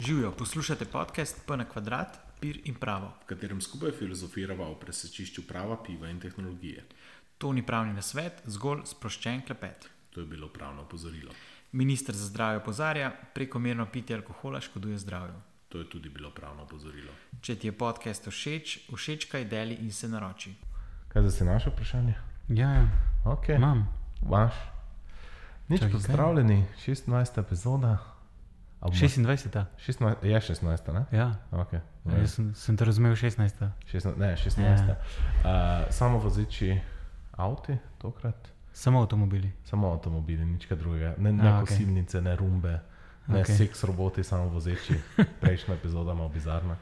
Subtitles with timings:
[0.00, 3.12] Živijo, poslušate podcast P na kvadrat, pir in pravo.
[3.22, 6.84] v katerem skupaj filozofirava o presečišču prava, piva in tehnologije.
[7.38, 9.90] To ni pravni nasvet, zgolj sproščen klepet.
[10.10, 11.32] To je bilo pravno opozorilo.
[11.72, 15.34] Ministr za zdravje opozarja, prekomerno pitje alkohola škoduje zdravju.
[15.68, 17.12] To je tudi bilo pravno opozorilo.
[17.40, 20.54] Če ti je podcast všeč, všečkaj deli in se naroči.
[21.08, 22.14] Kaj za se naše vprašanje?
[22.48, 22.88] Ja, ja.
[23.24, 23.56] Okay.
[23.56, 23.88] imam.
[24.22, 24.54] Vaš.
[25.68, 25.92] Nič Čakaj, kaj?
[25.92, 27.40] pozdravljeni, 16.
[27.40, 28.17] epizoda.
[28.80, 29.64] Bomo- 26.
[29.76, 31.04] 16, je 16, ne?
[31.12, 31.80] Ja, Okay.
[32.06, 33.70] jaz sem, sem te razumel 16.
[33.86, 34.88] 16, ne, 16.
[34.88, 34.96] Ja.
[35.84, 36.80] Uh, samo vozeči
[37.32, 39.52] avti, tokrat, Samo avtomobili.
[39.64, 41.14] samo avtomobili, nič drugega.
[41.18, 41.60] Ne, ne A, okay.
[41.60, 42.80] kosilnice, ne rumbe,
[43.28, 43.56] ne okay.
[43.56, 44.94] Seks roboti, samo vozeči.
[45.40, 46.76] Prejšnja epizoda malo bizarna.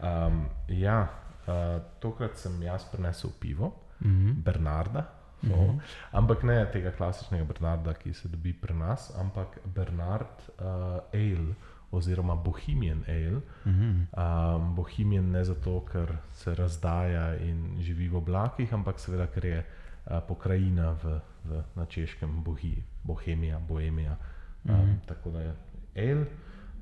[0.00, 1.08] Um, ja,
[1.46, 1.52] uh,
[2.00, 4.30] tokrat sem jaz prinesel pivo, Mhm.
[4.42, 5.04] Bernarda.
[5.42, 5.78] No.
[6.12, 10.64] Ampak ne tega klasičnega Bernarda, ki se dobi pri nas, ampak Bernard uh,
[11.12, 11.54] Ale
[11.90, 13.40] oziroma Bohemian Ale.
[13.66, 14.06] Mhm.
[14.16, 19.64] Um, Bohemian ne zato, ker se razdaja in živi v oblakih, ampak seveda, ker je
[19.64, 24.16] uh, pokrajina v, v, na češkem Bohi, Bohemija, Bohemija.
[24.64, 24.90] Um, mm Mhm.
[24.90, 25.06] -hmm.
[25.06, 25.54] Tako da je
[25.96, 26.26] Ale.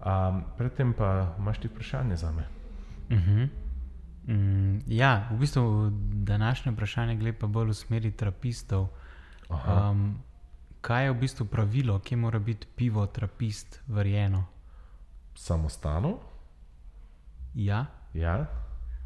[0.03, 2.45] Um, predtem pa imaš ti vprašanje za me.
[3.11, 3.45] Mhm.
[4.25, 8.89] Mm, ja, v bistvu današnje vprašanje gre pa bolj v smeri trapistov.
[9.49, 10.19] Aha, um,
[10.81, 14.45] kaj je v bistvu pravilo, kje mora biti pivo trapist verjeno?
[15.35, 16.19] samostano?
[17.55, 18.47] Ja, Ja.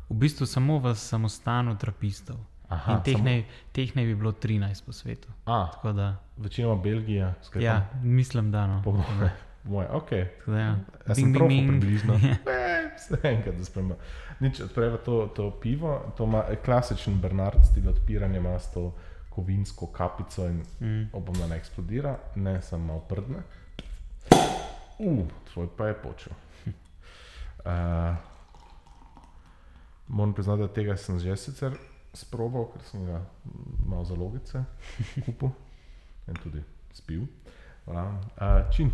[0.09, 2.37] v bistvu samo v samostanu trapistov.
[2.69, 5.29] Aha, In teh, samo- naj, teh naj bi bilo 13 po svetu.
[5.47, 7.61] A, Da, večinoma Belgija, skratka.
[7.61, 8.83] ja, mislim, da no.
[8.83, 9.31] Po moje,
[9.65, 10.09] moje, ok.
[10.09, 10.77] Tako Da, ja.
[11.09, 12.15] Jaz sem prav približno.
[12.19, 12.86] Vse
[13.23, 13.99] enkrat, da spremljam.
[14.41, 18.93] Nič, odpreva to, to pivo, to ima klasičen Bernard stil odpiranja, ima s to
[19.31, 21.11] kovinsko kapico in Mm.
[21.39, 23.43] da ne eksplodira, ne samo malo prdne.
[24.99, 26.33] Uf, tvoj pa je počel.
[26.67, 28.17] Uh,
[30.17, 31.77] moram priznati, da tega sem že sicer
[32.13, 33.21] sprobal, ker sem ga
[33.87, 34.65] malo za logice
[35.25, 35.51] kupil
[36.29, 36.63] in tudi
[36.93, 37.27] spil.
[37.87, 38.91] Uh, čin.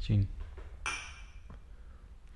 [0.00, 0.26] Čin.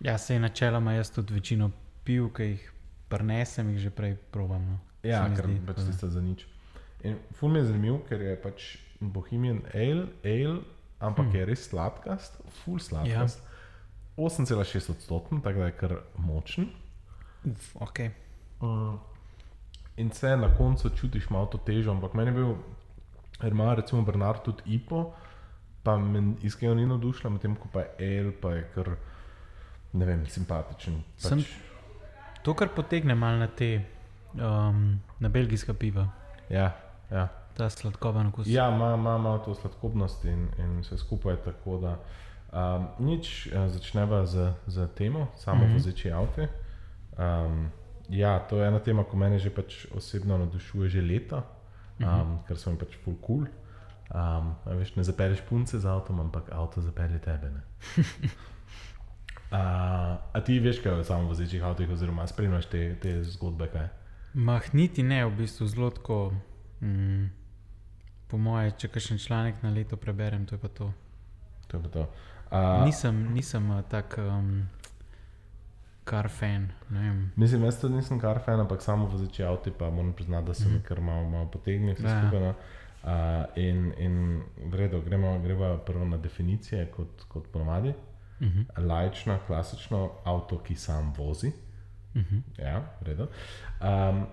[0.01, 1.71] Ja, se je načeloma jaz tudi večino
[2.05, 2.73] pil, ki jih
[3.09, 4.63] prenesem, jih že prej probam.
[4.67, 4.79] No.
[5.03, 6.47] Ja, Se mi ker pač tiste za nič.
[7.05, 10.61] In ful mi je zanimiv, ker je pač Bohemian Ale, ale
[11.01, 11.35] ampak Hmm.
[11.37, 13.39] je res sladkast, ful sladkast.
[13.39, 13.53] Ja.
[14.17, 16.71] 8,6 odstoten, tako da je kar močen.
[17.45, 18.11] Uf, okay.
[18.61, 18.97] Uh,
[19.97, 22.55] in se na koncu čutiš malo to težo, ampak meni je bil,
[23.41, 25.13] ker ima recimo Bernard tudi IPO,
[25.83, 28.97] pa me iskreno ni navdušila, medtem ko pa je Ale, pa je kar,
[29.97, 31.01] ne vem, simpatičen.
[31.17, 31.45] Pač, Sem-
[32.43, 33.81] To, kar potegne malo na te,
[34.35, 36.05] um, na belgijska piva,
[36.51, 36.69] ja,
[37.11, 37.25] ja.
[37.57, 38.47] ta sladkoben okus.
[38.47, 41.37] Ja, ima, ima, ima to sladkobnost in, in vse skupaj.
[41.45, 41.97] Tako da
[42.53, 45.71] um, nič, uh, začneva z, z temo, samo mm Mhm.
[45.71, 45.75] -hmm.
[45.75, 46.47] vozeči avto.
[47.19, 47.71] Um,
[48.09, 52.09] ja, to je ena tema, ki me že pač osebno navdušuje že leta, um, mm
[52.09, 52.47] -hmm.
[52.49, 53.47] ker so mi pač full cool.
[54.15, 57.51] Um, veš, ne zapelješ punce z avtom, ampak avto zapelje tebe.
[59.51, 59.59] Uh,
[60.33, 63.69] a ti veš, kaj je o samo vozečih avtoih, oziroma spremljaš te, te zgodbe?
[63.73, 63.89] Kaj?
[64.35, 66.33] Mah, niti ne, v bistvu zelo tako.
[66.81, 67.29] Mm,
[68.27, 70.91] po moje, če kakšen članek na leto preberem, to je pa to.
[71.67, 72.09] To je pa to.
[72.51, 74.67] Uh, Nisem, nisem uh, tak um,
[76.05, 76.69] kar fan.
[77.37, 80.75] Mislim, jaz tudi nisem kar fan, ampak samo vozeči avto, pa moram priznati, da sem
[80.75, 80.83] mm.
[80.89, 82.19] kar malo, malo potegnil vse Ja.
[82.21, 82.41] skupaj.
[82.41, 82.55] No.
[83.07, 83.13] Uh,
[83.57, 87.95] in in vredo, gremo, gremo prvo na definicije, kot, kot ponovadi.
[88.41, 91.53] Uh -huh, Laično, klasično avto, ki sam vozi.
[92.15, 92.41] uh -huh.
[92.59, 93.27] Ja, vredo.
[93.81, 94.27] Um,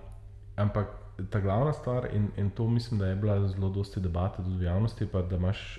[0.56, 0.88] ampak
[1.30, 4.64] ta glavna stvar, in, in to mislim, da je bila zelo dosti debata tudi v
[4.64, 5.38] javnosti, pa da,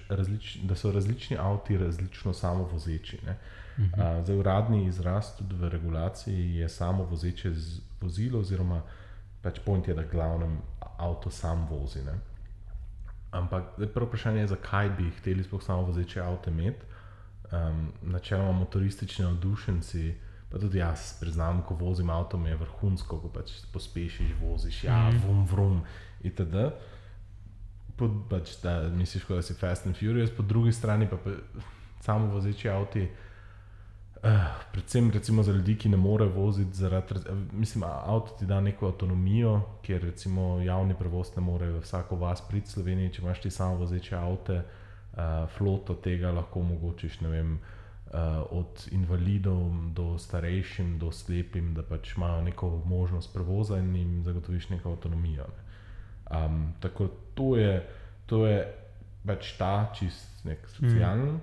[0.08, 3.18] različ, da so različni avti različno samo vozeči.
[3.26, 3.36] Ne?
[3.78, 4.00] Mhm.
[4.00, 7.52] Uh, zdaj, uradni izraz tudi v regulaciji je samo vozeče
[8.00, 8.82] vozilo, oziroma
[9.42, 10.58] pač point je, da glavnem
[10.98, 12.04] avto sam vozi.
[12.04, 12.12] Ne?
[13.30, 16.93] Ampak zdaj prvo vprašanje je, zakaj bi hteli sploh samo vozeče avto imeti.
[17.52, 20.14] Um, načeloma motoristični navdušenci,
[20.50, 25.08] pa tudi jaz priznam, ko vozim avto, mi je vrhunsko, ko pač pospešiš, voziš, ja,
[25.10, 25.18] Mhm.
[25.26, 25.82] vum, vrum,
[26.22, 26.56] itd.
[27.96, 31.30] Pod, pač, da misliš, da si Fast and Furious, po drugi strani pa, pa
[32.00, 33.08] samo vozeči avti.
[34.16, 34.30] Uh,
[34.72, 37.14] predvsem recimo za ljudi, ki ne morejo voziti, zaradi,
[37.52, 39.52] mislim, avto ti da neko avtonomijo,
[39.82, 43.50] kjer recimo javni prevoz ne more v vsako vas priti v Sloveniji, če imaš ti
[43.50, 44.62] samo vozeče avto,
[45.16, 51.82] uh, floto tega lahko omogočiš, ne vem, uh, od invalidov do starejšim, do slepim, da
[51.82, 55.48] pač imajo neko možnost prevoza in jim zagotoviš neko avtonomijo.
[55.48, 55.64] Ne.
[56.44, 57.88] Um, tako to je,
[58.26, 58.74] to je
[59.26, 61.40] pač ta čist nek socialen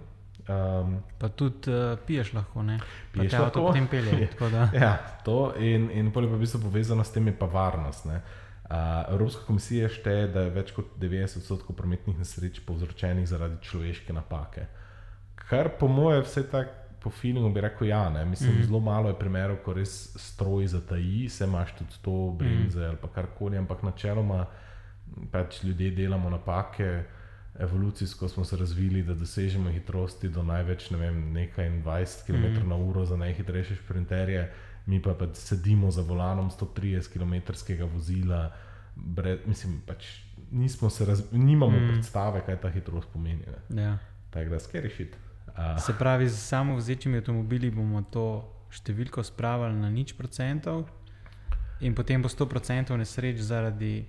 [0.50, 2.80] Um, Pa tudi uh, piješ lahko, ne?
[3.14, 3.68] Pa Piješ lahko.
[3.68, 4.30] potem pelje.
[4.82, 8.06] Ja, to in, in pol je pa v bistvu povezano s tem, je pa varnost.
[8.06, 8.22] Ne.
[8.72, 14.64] Uh, Evropska komisija šteje, da je več kot 90% prometnih nesreč povzročenih zaradi človeške napake.
[15.36, 18.26] Kar po mojem, vse tako po filmu bi rekel, ja, ne.
[18.26, 18.56] mislim, mm.
[18.56, 18.66] Mhm.
[18.68, 22.90] zelo malo je primerov, ko res stroj zataji, se imaš tudi to, bremze mm.
[22.90, 24.46] ali pa karkoli, ampak načeloma
[25.32, 27.04] pač ljudje delamo napake.
[27.60, 32.76] Evolucijsko smo se razvili, da dosežemo hitrosti do največ ne vem, nekaj 20 km na
[32.76, 34.52] uro za najhitrejše sprinterje,
[34.86, 37.54] mi pa, pa sedimo za volanom 130 km
[37.86, 38.52] vozila,
[38.96, 40.06] brez, mislim, pač
[40.52, 41.88] nismo se raz, nimamo Mm.
[41.88, 43.42] predstave, kaj ta hitrost pomeni.
[43.70, 43.82] ne.
[43.82, 43.98] Ja.
[44.30, 45.16] Tako da skeri šit.
[45.48, 48.26] Uh, Se pravi, z samo vozečimi avtomobili bomo to
[48.72, 50.88] številko spravili na nič procentov,
[51.80, 54.06] in potem bo 100 procentov nesreč zaradi.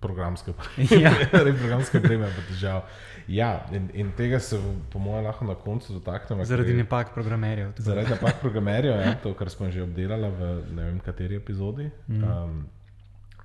[0.00, 0.52] Programske
[1.02, 1.10] Ja.
[1.32, 2.82] Res programske breme pa težav.
[3.28, 4.58] Ja, in, in tega se
[4.90, 6.44] po mojem lahko na koncu dotaknemo.
[6.44, 7.72] Zaradi je- napak programerjev.
[7.78, 10.40] Zaradi napak programerjev, ja, to, kar smo že obdelali v
[10.72, 11.90] ne vem kateri epizodi.
[12.08, 12.24] Mm.
[12.24, 12.66] Um,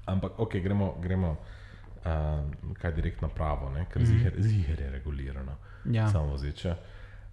[0.07, 1.37] ampak, ok, gremo, gremo
[1.99, 3.85] um, kaj direktno pravo, ne?
[3.85, 4.05] ker Mhm.
[4.07, 5.55] ziher, ziher je regulirano,
[5.85, 6.07] Ja.
[6.07, 6.75] samo vozeče.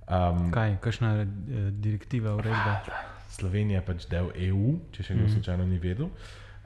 [0.04, 1.26] Um, Kaj, kakšna eh,
[1.72, 2.80] direktiva, uredba?
[3.28, 5.32] Slovenija je pač del EU, če še kdo Mhm.
[5.32, 6.08] slučajno ni vedel.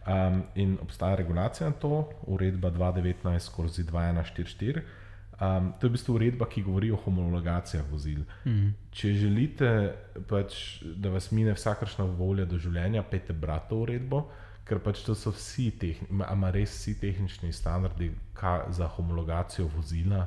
[0.08, 4.81] Um, in obstaja regulacija na to, uredba 2019 skozi 2144.
[5.40, 8.25] Um, to je v bistvu uredba, ki govori o homologacijah vozil.
[8.44, 8.72] Mm.
[8.90, 9.69] Če želite,
[10.26, 14.25] pač, da vas mine vsakršna volja do življenja, pejte brati to uredbo,
[14.64, 20.25] ker pač to so vsi, tehni, ima res vsi tehnični standardi ka, za homologacijo vozila.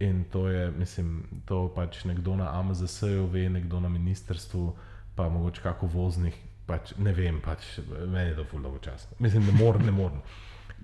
[0.00, 4.66] In to je, mislim, to pač nekdo na AMZS-ju ve, nekdo na ministrstvu,
[5.14, 6.34] pa mogoče kako voznih,
[6.66, 9.16] pač ne vem, pač meni je to ful dolgočasno.
[9.22, 10.20] Mislim, ne morem, ne morem.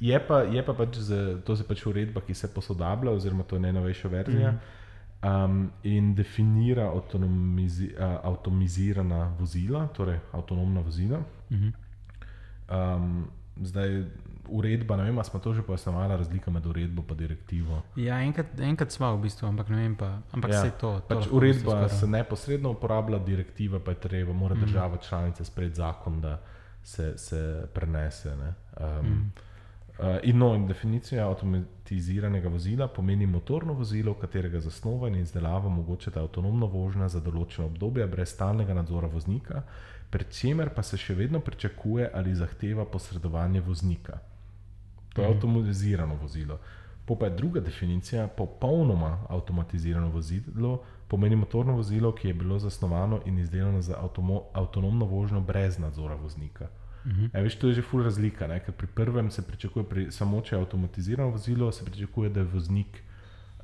[0.00, 3.56] Je pa, je pa pač, z, to je pač uredba, ki se posodablja, oziroma to
[3.56, 4.52] je najnovejša verzija.
[4.52, 5.44] Mm -hmm.
[5.44, 11.22] um, in definira avtonomizi, uh, avtomizirana vozila, torej avtonomna vozila.
[11.50, 11.68] Mhm.
[12.72, 13.28] Um,
[13.60, 14.04] zdaj,
[14.48, 17.82] uredba, ne vem, ali smo to že pojasnjevali, razlika med uredbo in direktivo.
[17.96, 20.18] Ja, enkrat, enkrat smo v bistvu, ampak ne vem pa.
[20.32, 21.00] Ampak Ja, se to.
[21.00, 24.64] to Pač uredba se neposredno uporablja, direktiva pa je treba, mora Mhm.
[24.64, 26.40] država članica sprejeti zakon, da
[26.82, 27.40] se, se
[27.74, 28.36] prenese.
[28.36, 28.54] ne.
[28.78, 29.20] Um, Mhm.
[29.98, 36.20] Uh, in no, in definicija avtomatiziranega vozila pomeni motorno vozilo, katerega zasnova in izdelava omogočata
[36.20, 39.62] avtonomno vožnjo za določeno obdobje brez stalnega nadzora voznika,
[40.10, 44.18] pri čemer pa se še vedno pričakuje ali zahteva posredovanje voznika.
[45.12, 45.36] To je Mhm.
[45.36, 46.58] avtomatizirano vozilo.
[47.04, 50.78] Po pa je druga definicija, popolnoma avtomatizirano vozilo,
[51.08, 56.14] pomeni motorno vozilo, ki je bilo zasnovano in izdelano za avtomo, avtonomno vožnjo brez nadzora
[56.16, 56.68] voznika.
[57.06, 57.24] Mhm.
[57.32, 58.60] E, veš, to je že ful razlika, ne?
[58.60, 63.02] ker pri prvem se pričakuje, pri, samo če je avtomatizirano vozilo, se pričakuje, da voznik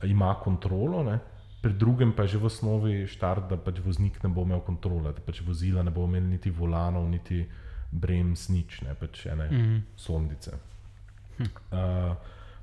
[0.03, 1.19] eh, ima kontrolo, ne?
[1.61, 5.13] pri drugem pa je že v osnovi štart, da pač voznik ne bo imel kontrole,
[5.13, 7.47] da pač vozila ne bo imel niti volanov, niti
[7.93, 9.79] brems, nič, ne pač ene Mhm.
[9.97, 10.53] sondice.
[11.41, 12.17] Uh,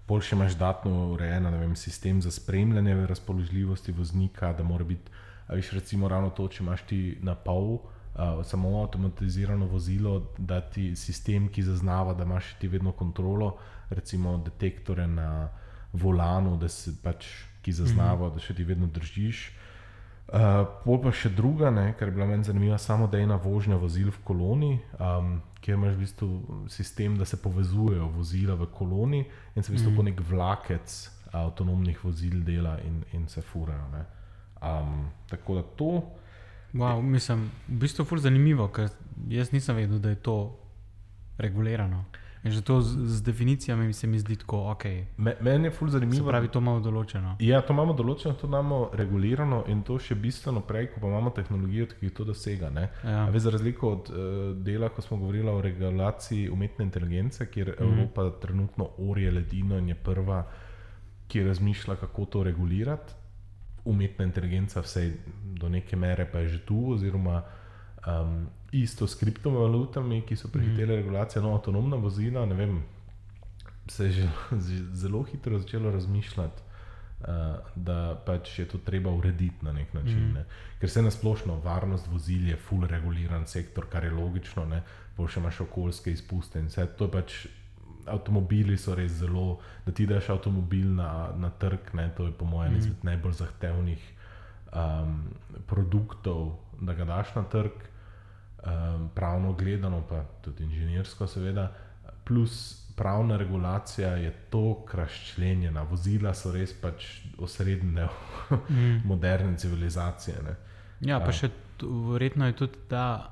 [0.06, 5.10] Pol še imaš dodatno urejen vem, sistem za spremljanje razpoložljivosti voznika, da mora biti,
[5.50, 10.92] veš, recimo, ravno to, če imaš ti na pol, uh, samo avtomatizirano vozilo, da ti
[10.95, 13.56] sistem, ki zaznava, da imaš ti vedno kontrolo,
[13.89, 15.50] recimo detektore na
[15.94, 17.25] volanu, da se pač
[17.66, 19.47] ki zaznava, da še ti vedno držiš.
[20.26, 24.24] Uh, pol pa še druga, ne, kar je bila meni zanimiva, samodejna vožnja vozil v
[24.26, 26.30] koloni, um, kjer imaš v bistvu
[26.74, 29.22] sistem, da se povezujejo vozila v koloni
[29.54, 30.00] in se v bistvu mm.
[30.00, 30.96] kot nek vlakec
[31.36, 33.86] avtonomnih vozil dela in, in se furajo.
[33.94, 34.06] ne.
[34.66, 35.92] Um, tako da to,
[36.76, 38.90] Wow, mislim, v bistvu je zanimivo, ker
[39.32, 40.58] jaz nisem vedel, da je to
[41.38, 42.04] regulirano.
[42.45, 44.83] Že to z, z definicijami se mi zdi tako, ok.
[45.18, 46.28] me, meni je ful Se zanimivo.
[46.30, 47.35] pravi, to imamo določeno.
[47.40, 51.31] Ja, to imamo določeno, to imamo regulirano in to še bistveno prej, ko pa imamo
[51.33, 52.69] tehnologijo, ki to dosega.
[52.69, 52.90] Ne?
[53.04, 53.25] Ja.
[53.25, 54.19] A Veš, za razliko od uh,
[54.61, 57.83] dela, ko smo govorili o regulaciji umetne inteligence, kjer mm.
[57.83, 60.44] Evropa trenutno orje ledino in je prva,
[61.28, 63.14] ki razmišlja, kako to regulirati.
[63.85, 65.16] Umetna inteligenca, vsej
[65.57, 67.42] do neke mere, pa je že tu, oziroma
[68.06, 68.47] um,
[68.82, 71.02] isto s kriptovalutami, ki so prehitele mm.
[71.04, 72.46] regulacije, no, avtonomna vozila.
[72.46, 72.84] Ne vem,
[73.88, 74.30] se je že
[75.04, 76.62] zelo hitro začelo razmišljati.
[77.16, 77.28] Uh,
[77.76, 80.28] da pač je to treba urediti na nek način.
[80.28, 80.34] Mhm.
[80.34, 80.46] Ne.
[80.80, 84.84] Ker se nasplošno varnost vozil je full reguliran sektor, kar je logično, ne.
[85.16, 86.86] pa še imaš okoljske izpuste in vse.
[86.98, 87.38] To je pač
[88.06, 92.46] avtomobili so res zelo, da ti daš avtomobil na, na trg, ne, to je po
[92.46, 92.78] mojem mm.
[92.78, 94.04] izmed najbolj zahtevnih
[94.76, 95.18] um,
[95.68, 97.88] produktov, da ga daš na trg,
[98.66, 101.72] um, pravno gledano, pa tudi inženirsko, seveda.
[102.24, 102.54] Plus
[102.95, 107.06] pravna regulacija je tako razčlenjena, vozila so res pač
[107.38, 108.07] osrednje
[108.69, 109.02] Mm.
[109.06, 110.36] moderne civilizacije.
[110.44, 110.56] Ne.
[111.02, 111.31] Ja, pa Ja.
[111.31, 111.50] še
[112.10, 113.30] verjetno je tudi ta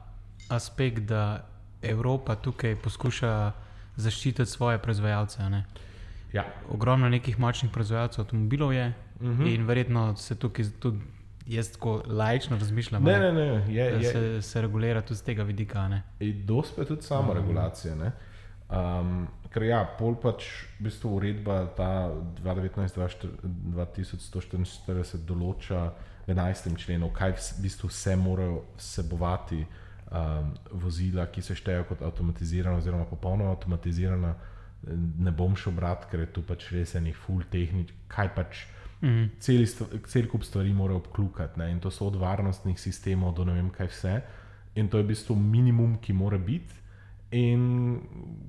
[0.50, 1.46] aspekt, da
[1.82, 3.52] Evropa tukaj poskuša
[3.96, 5.50] zaščititi svoje proizvajalce.
[5.50, 5.66] ne.
[6.34, 6.46] Ja.
[6.70, 9.30] Ogromno nekih močnih proizvajalcev avtomobilov je Mhm.
[9.30, 9.56] mm -hmm.
[9.56, 11.00] in verjetno se tukaj tudi
[11.48, 15.24] jaz tako lajčno razmišljam, Ne, ne, ne, je, da je, se, se regulira tudi z
[15.24, 16.02] tega vidika.
[16.46, 17.96] Dosti pa je tudi samo regulacija.
[17.96, 18.12] Ne?
[18.70, 20.48] Um, ker ja, pol pač
[20.80, 22.10] v bistvu uredba ta
[22.42, 25.94] 2019-2144 določa
[26.26, 26.78] v 11.
[26.80, 29.68] členu, kaj v bistvu vse morajo vsebovati um,
[30.72, 34.32] vozila, ki se štejejo kot avtomatizirana oziroma popolnoma avtomatizirana.
[35.24, 38.52] Ne bom šel brat, ker je tu pač res enih full tehnik, kaj pač
[39.04, 39.30] Mhm.
[39.40, 41.60] celi st- cel kup stvari morajo obklukati.
[41.60, 41.72] Ne?
[41.72, 44.22] In to so od varnostnih sistemov do ne vem kaj vse.
[44.76, 46.74] In to je v bistvu minimum, ki mora biti.
[47.34, 48.00] In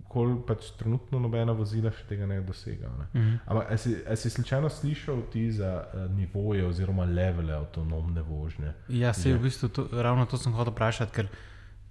[0.06, 2.88] kol pač trenutno nobena vozila še tega ne dosega.
[2.90, 3.06] Ne?
[3.14, 3.37] Mhm.
[3.46, 8.75] Ampak a si, a si slučajno slišal ti za uh, nivoje oziroma levele avtonomne vožnje?
[8.90, 11.28] Ja, se je v bistvu to, ravno to sem hotel vprašati, ker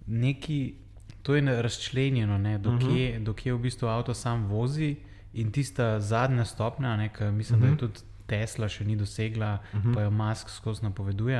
[0.08, 0.76] neki,
[1.22, 2.80] to je razčlenjeno, ne, do, Mhm.
[2.82, 4.96] kje, do kje v bistvu avto sam vozi
[5.34, 7.74] in tista zadnja stopnja, ne, ki mislim, da Mhm.
[7.74, 8.00] je tudi
[8.34, 9.54] Tesla še ni dosegla,
[9.94, 11.40] pa jo Musk skozi napoveduje.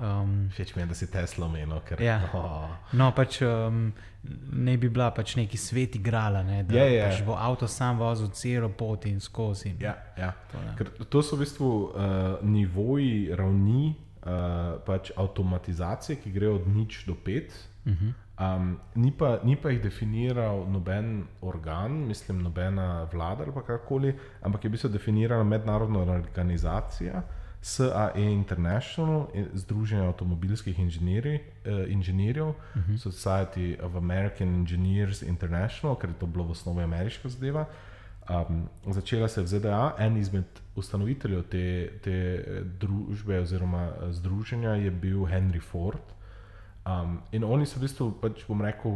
[0.00, 2.22] Um, Všeč mi je, da si Tesla omenil, ker Ja.
[2.32, 3.90] oh, no, pač um,
[4.56, 7.08] ne bi bila pač neki svet igrala, ne, da Ja, ja.
[7.10, 9.74] Pač bo avto sam vozil celo pot in skozi.
[9.74, 10.32] in ja, ja.
[10.52, 10.88] to, ne.
[11.04, 17.14] To so v bistvu uh, nivoji ravni uh, pač avtomatizacije, ki grejo od nič do
[17.14, 17.52] pet.
[17.84, 18.16] Mhm.
[18.40, 24.64] Um, ni, pa, ni pa jih definiral noben organ, mislim, nobena vlada ali karkoli, ampak
[24.64, 27.22] je v bistvu definirana mednarodna organizacija,
[27.62, 32.98] SAE International, in- Združenje avtomobilskih inženirji, eh, inženirjev, uh -huh.
[32.98, 37.64] Society of American Engineers International, ker je to bilo v osnovi ameriška zadeva.
[38.30, 40.44] Um, začela se je v ZDA, en izmed
[40.76, 46.00] ustanoviteljev te, te eh, družbe oziroma eh, združenja je bil Henry Ford.
[46.90, 48.94] Um, in oni so v bistvu, pač, bom rekel,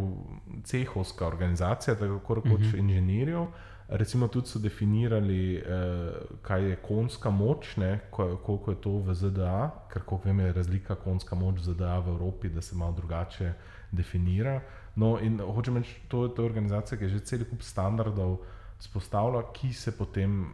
[0.64, 2.78] cehovska organizacija, tako rekoč uh -huh.
[2.78, 3.46] inženirjev.
[3.88, 9.14] Recimo tudi so definirali, uh, kaj je konska moč, ne, ko- koliko je to v
[9.14, 12.92] ZDA, ker koliko vem, je razlika konska moč v ZDA v Evropi, da se malo
[12.92, 13.52] drugače
[13.92, 14.60] definira.
[14.96, 18.38] No, in hočem reči, to, to je organizacija, ki je že cel kup standardov
[18.78, 20.52] spostavila, ki se potem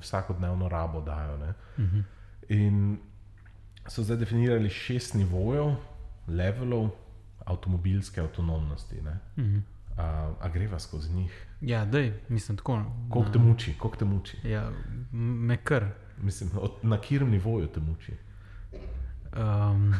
[0.00, 1.36] vsakodnevno rabo dajo.
[1.36, 1.54] Ne.
[1.78, 2.00] Mhm.
[2.48, 2.98] In
[3.88, 5.74] so zdaj definirali šest nivojev,
[6.26, 6.90] levelov
[7.46, 9.00] avtomobilske avtonomnosti.
[9.02, 9.18] Ne.
[9.36, 9.58] Mhm.
[9.96, 11.46] A, a greva skozi njih?
[11.60, 12.82] Ja, dej, mislim tako.
[13.10, 14.48] Koliko te muči, koliko te muči?
[14.48, 14.70] Ja,
[15.12, 15.86] me kar.
[16.18, 18.12] Mislim, od, na katerem nivoju te muči?
[19.36, 19.94] Um,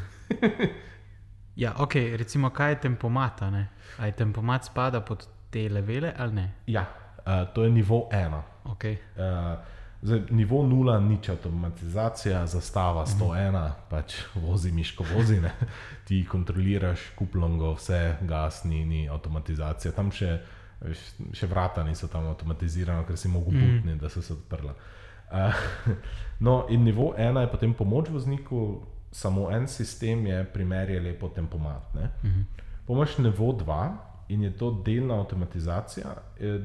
[1.57, 3.43] ja, ok, recimo, kaj je tempomat?
[3.43, 3.69] a ne?
[3.99, 6.53] A je tempomat spada pod te levele ali ne?
[6.67, 6.87] Ja,
[7.25, 8.43] a, to je nivo ena.
[8.65, 8.97] Okay.
[9.17, 9.59] Uh,
[10.03, 15.53] zdaj, nivo nula, nič avtomatizacija, zastava 101, pač vozi miško vozi, ne?
[16.05, 19.93] ti kontroliraš kuplongo, vse gas, ni, avtomatizacija.
[19.93, 20.41] Tam še,
[21.33, 23.77] še vrata niso tam avtomatizirana, ker si mogel Mhm.
[23.77, 24.75] butni, da so se odprla.
[25.33, 25.55] Uh,
[26.47, 28.83] no, in nivo ena je potem pomoč vozniku,
[29.13, 31.95] samo en sistem je primerjal lepo tempomat.
[31.95, 32.11] Ne?
[32.25, 32.43] Mhm.
[32.87, 33.93] Pomaž nivo 2
[34.29, 36.07] in je to delna avtomatizacija.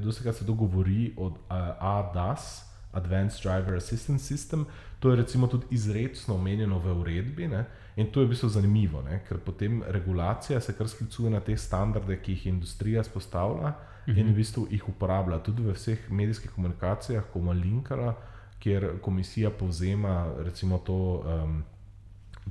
[0.02, 4.64] Dosti se to govori od uh, ADAS, Advanced Driver Assistance System.
[4.98, 7.48] To je recimo tudi izredno omenjeno v uredbi.
[7.48, 7.64] Ne?
[7.96, 9.20] In to je v bistvu zanimivo, ne?
[9.28, 13.74] ker potem regulacija se kar sklicuje na te standarde, ki jih industrija spostavlja
[14.08, 18.14] in v bistvu jih uporablja tudi v vseh medijskih komunikacijah, kot ima Linkara,
[18.58, 21.00] kjer komisija povzema recimo to.
[21.26, 21.64] Um,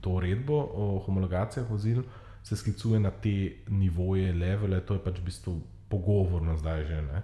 [0.02, 2.04] to uredbo o homologacijah vozil,
[2.44, 5.56] se sklicuje na te nivoje, levele, to je pač v bistvu
[5.90, 7.02] pogovorno zdaj že.
[7.02, 7.22] Ne?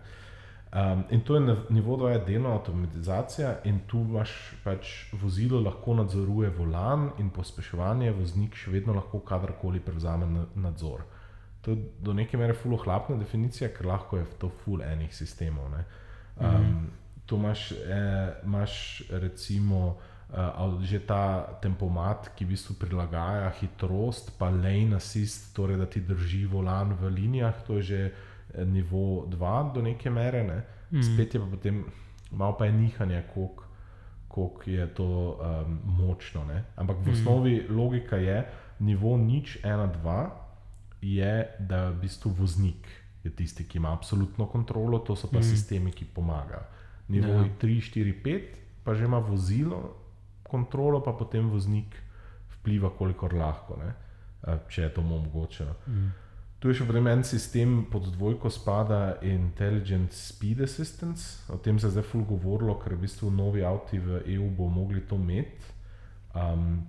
[0.74, 4.32] Um, in to je na nivo 2 je delna avtomatizacija, in tu imaš
[4.64, 11.04] pač vozilo, lahko nadzoruje volan in pospeševanje, voznik še vedno lahko kadarkoli prevzame na, nadzor.
[11.62, 15.70] To je do neke mere fulohlapna definicija, ker lahko je to ful enih sistemov.
[15.72, 15.86] ne.
[16.42, 16.90] Um,
[17.26, 19.98] tu imaš, eh, imaš recimo
[20.30, 26.02] uh, že ta tempomat, ki v bistvu prilagaja hitrost, pa lane assist, torej da ti
[26.02, 28.12] drži volan v linijah, to je že
[28.66, 30.44] nivo 2 do neke mere.
[30.44, 30.64] Ne.
[31.02, 31.84] Spet je pa potem
[32.32, 33.64] malo pa je nihanje, koliko
[34.34, 36.46] koliko je to um, močno.
[36.46, 36.64] Ne?
[36.76, 38.42] Ampak v osnovi logika je,
[38.80, 40.34] nivo nič, ena, dva,
[41.02, 42.90] je, da v bistvu voznik
[43.24, 45.44] je tisti, ki ima absolutno kontrolo, to so pa mm.
[45.44, 46.66] sistemi, ki pomagajo.
[47.14, 47.46] Nivo Ja.
[47.62, 50.02] 3, 4, 5, pa že ima vozilo
[50.42, 51.94] kontrolo, pa potem voznik
[52.58, 53.94] vpliva, kolikor lahko, ne?
[54.48, 55.76] Eh, če je to mu omogočeno.
[55.88, 56.10] Mm.
[56.64, 61.44] Tu je še vreme en sistem, pod dvojko spada Intelligent Speed Assistance.
[61.50, 64.70] O tem se je zdaj ful govorilo, ker v bistvu novi avti v EU bo
[64.70, 65.52] mogli to imeti.
[66.34, 66.88] Um,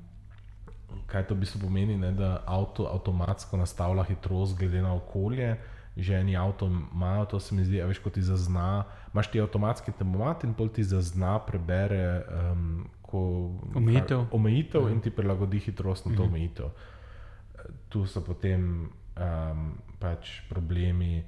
[1.09, 5.57] kaj to v bistvu pomeni, ne, da avto avtomatsko nastavlja hitrost glede na okolje.
[5.97, 8.85] Že eni avto imajo, to se mi zdi, a veš, kot ti zazna.
[9.11, 12.64] Imáš ti avtomatski tempomat in pol ti zazna, prebere um,
[13.02, 14.21] ko, Omejitev.
[14.21, 14.93] kar- omejitev Mhm.
[14.93, 16.31] in ti prilagodi hitrost na to Mhm.
[16.31, 16.66] omejitev.
[17.88, 21.25] Tu so potem um, pač problemi.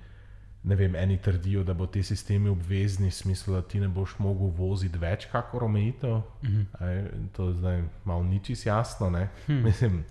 [0.66, 4.16] Ne vem, eni trdijo, da bo ti sistemi obvezni, v smislu, da ti ne boš
[4.19, 6.23] mogel voziti več, kakor omejitev.
[6.43, 6.62] Mhm.
[6.81, 7.02] Ej,
[7.37, 9.11] to zdaj malo ni čisto jasno.
[9.11, 9.28] Ne?
[9.47, 9.62] Hm.
[9.62, 10.05] Mislim,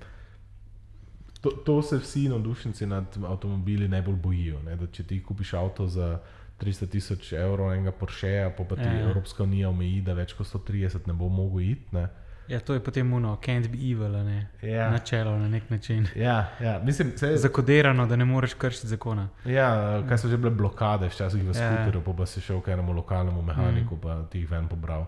[1.42, 4.62] to, to se vsi navdušenci nad avtomobili najbolj bojijo.
[4.64, 4.76] Ne?
[4.76, 6.20] Da če ti kupiš avto za
[6.60, 9.10] 300 tisoč evrov, enega Porscheja, pa, pa ti Ja, ja.
[9.10, 11.92] Evropska unija omeji, da več kot 130 ne bo mogel iti.
[11.92, 12.08] Ne?
[12.48, 14.48] Ja, to je potem uno, can't be evil, ne.
[14.62, 14.92] Ja.
[14.92, 16.08] Načelo na nek način.
[16.16, 19.30] Ja, ja, mislim, se, Zakodirano, da ne moreš kršiti zakona.
[19.46, 21.54] ja, kaj so že bile blokade, včasih v Ja.
[21.54, 24.02] skuterju, pa, pa si šel k enemu lokalnemu mehaniku, mm.
[24.02, 25.06] pa ti jih ven pobral.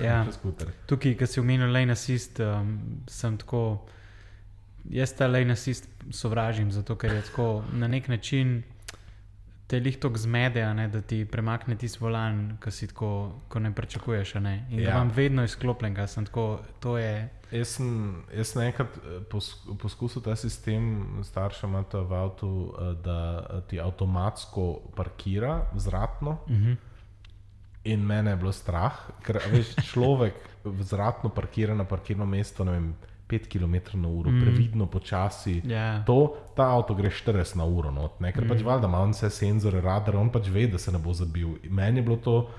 [0.00, 0.26] Ja.
[0.86, 2.78] Tukaj, ki si omenil lane assist, um,
[3.08, 3.86] sem tako.
[4.90, 8.62] Jaz ta lane assist sovražim, zato ker je tako na nek način
[9.74, 13.08] te lih tako zmede, ne, da ti premakne tisti volan, ki si tako,
[13.50, 14.36] ko ne pričakuješ.
[14.44, 14.52] Ne?
[14.70, 14.92] In ja.
[14.92, 16.60] Imam vedno izklopljen, sem tako,
[16.98, 17.14] je.
[17.50, 17.88] Jaz sem,
[18.34, 19.50] jaz sem enkrat eh, pos,
[19.82, 20.86] poskusil ta sistem,
[21.26, 26.38] starša imata v avtu, eh, da eh, ti avtomatsko parkira zratno.
[26.46, 26.76] Uh -huh.
[27.84, 30.34] In mene je bilo strah, ker veš, človek
[30.80, 32.94] zratno parkira na parkirno mesto, ne vem,
[33.26, 34.40] 5 km na uro, Mm.
[34.40, 35.62] previdno, počasi.
[35.64, 36.02] Ja.
[36.04, 36.16] To,
[36.54, 38.32] ta avto gre 40 na uro, not, ne?
[38.32, 38.48] ker mm.
[38.48, 41.48] pač valjda ima vse senzore, radar, on pač ve, da se ne bo zabil.
[41.64, 42.50] Meni je bilo to,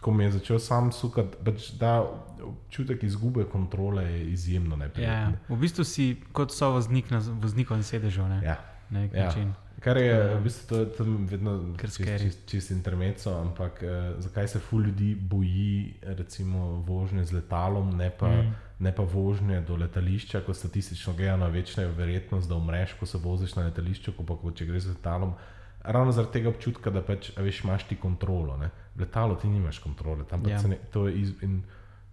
[0.00, 2.02] ko mi je začel sam sukati, pač da
[2.42, 5.36] občutek izgube kontrole je izjemno Ja, neprijeten.
[5.48, 8.22] v bistvu si kot so voznik na voznikovem sedežu.
[8.24, 8.40] Ne?
[8.44, 8.56] Ja.
[8.90, 9.24] Na nek Ja.
[9.26, 9.54] način.
[9.82, 10.38] Kar je Ja.
[10.38, 14.80] v bistvu to je tam vedno Kar čist, čist, intermezzo, ampak eh, zakaj se ful
[14.80, 18.54] ljudi boji recimo vožnje z letalom, ne pa, Mm.
[18.78, 23.18] ne pa vožnje do letališča, ko statistično gledano je večja verjetnost, da umreš, ko se
[23.18, 25.34] voziš na letališču, kot pa ko če greš z letalom.
[25.82, 28.56] Ravno zaradi tega občutka, da pač, veš, imaš ti kontrolo.
[28.56, 28.70] Ne?
[28.94, 30.58] V letalu ti nimaš kontrole, tam pač Ja.
[30.58, 31.62] se ne, to je iz, in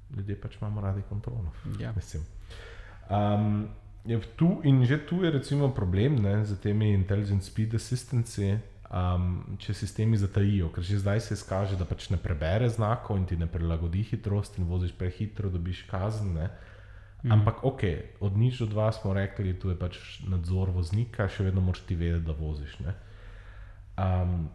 [0.10, 1.52] ljudje pač imamo radi kontrolo.
[1.80, 1.94] Ja.
[1.94, 2.24] Mislim.
[3.10, 3.68] Um,
[4.06, 8.58] je tu, in že tu je recimo problem ne, z temi intelligent speed assistanci,
[8.90, 13.26] um, če sistemi zatajijo, ker že zdaj se izkaže, da pač ne prebere znakov in
[13.26, 16.34] ti ne prilagodi hitrost in voziš prehitro, dobiš kazen.
[16.34, 16.50] Ne.
[17.24, 17.32] Mhm.
[17.32, 17.84] Ampak ok,
[18.20, 21.96] od nič do dva smo rekli, tu je pač nadzor voznika, še vedno moraš ti
[21.96, 22.80] vedeti, da voziš.
[22.80, 22.96] Ne.
[24.00, 24.48] Um,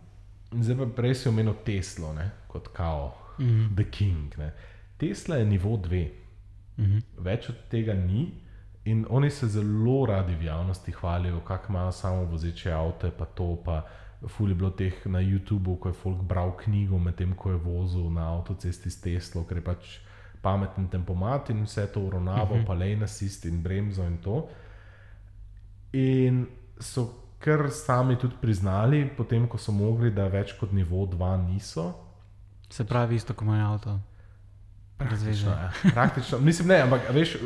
[0.57, 3.75] zdaj pa prej si omenil Teslo ne, kot kao, Mhm.
[3.75, 4.31] The King.
[4.39, 4.53] Ne.
[4.97, 6.11] Tesla je nivo dve
[6.79, 6.99] Mhm.
[7.19, 8.31] več od tega ni.
[8.85, 13.57] In oni se zelo radi v javnosti hvalijo, kako imajo samo vozeče avto, pa to.
[13.65, 13.83] Pa
[14.29, 18.11] ful je bilo teh na YouTubu, ko je folk bral knjigo, medtem ko je vozil
[18.11, 19.99] na avtocesti s Teslo, ker je pač
[20.43, 22.61] pameten tempomat in vse to uravnaval, uh Mhm.
[22.63, 22.67] -huh.
[22.67, 24.49] pa lane assist in bremzo in to.
[25.93, 26.47] In
[26.81, 31.95] so kar sami tudi priznali, potem ko so mogli, da več kot nivo 2 niso.
[32.71, 33.99] Se pravi, isto kot moj avto.
[35.01, 35.47] Razveže.
[35.47, 35.71] ja.
[35.93, 37.37] Praktično, mislim, ne, ampak veš,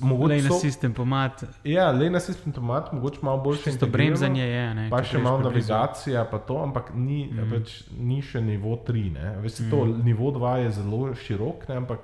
[0.00, 3.86] mogoče Le na so- sistem pomat, Ja, le na sistem tomat, mogoče malo bolj čisto
[3.88, 4.74] bremzanje je.
[4.74, 5.68] Ne, Pa še malo preblizu.
[5.68, 7.50] navigacija, pa to, ampak ni, mm.
[7.50, 9.10] pač, ni še nivo 3.
[9.10, 9.36] Ne?
[9.38, 9.70] Veš, mm.
[9.70, 10.04] to, Mhm.
[10.04, 11.76] nivo 2 je zelo širok, ne?
[11.76, 12.00] ampak,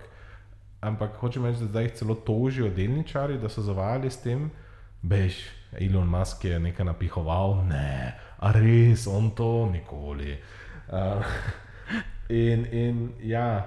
[0.82, 4.50] ampak hočem reči, da zdaj jih celo tožijo delničari, da so zavajali s tem.
[5.02, 5.38] Bež,
[5.74, 10.38] Elon Musk je nekaj napihoval, ne, a res, on to nikoli.
[10.88, 11.22] Uh,
[12.28, 13.62] in, in ja.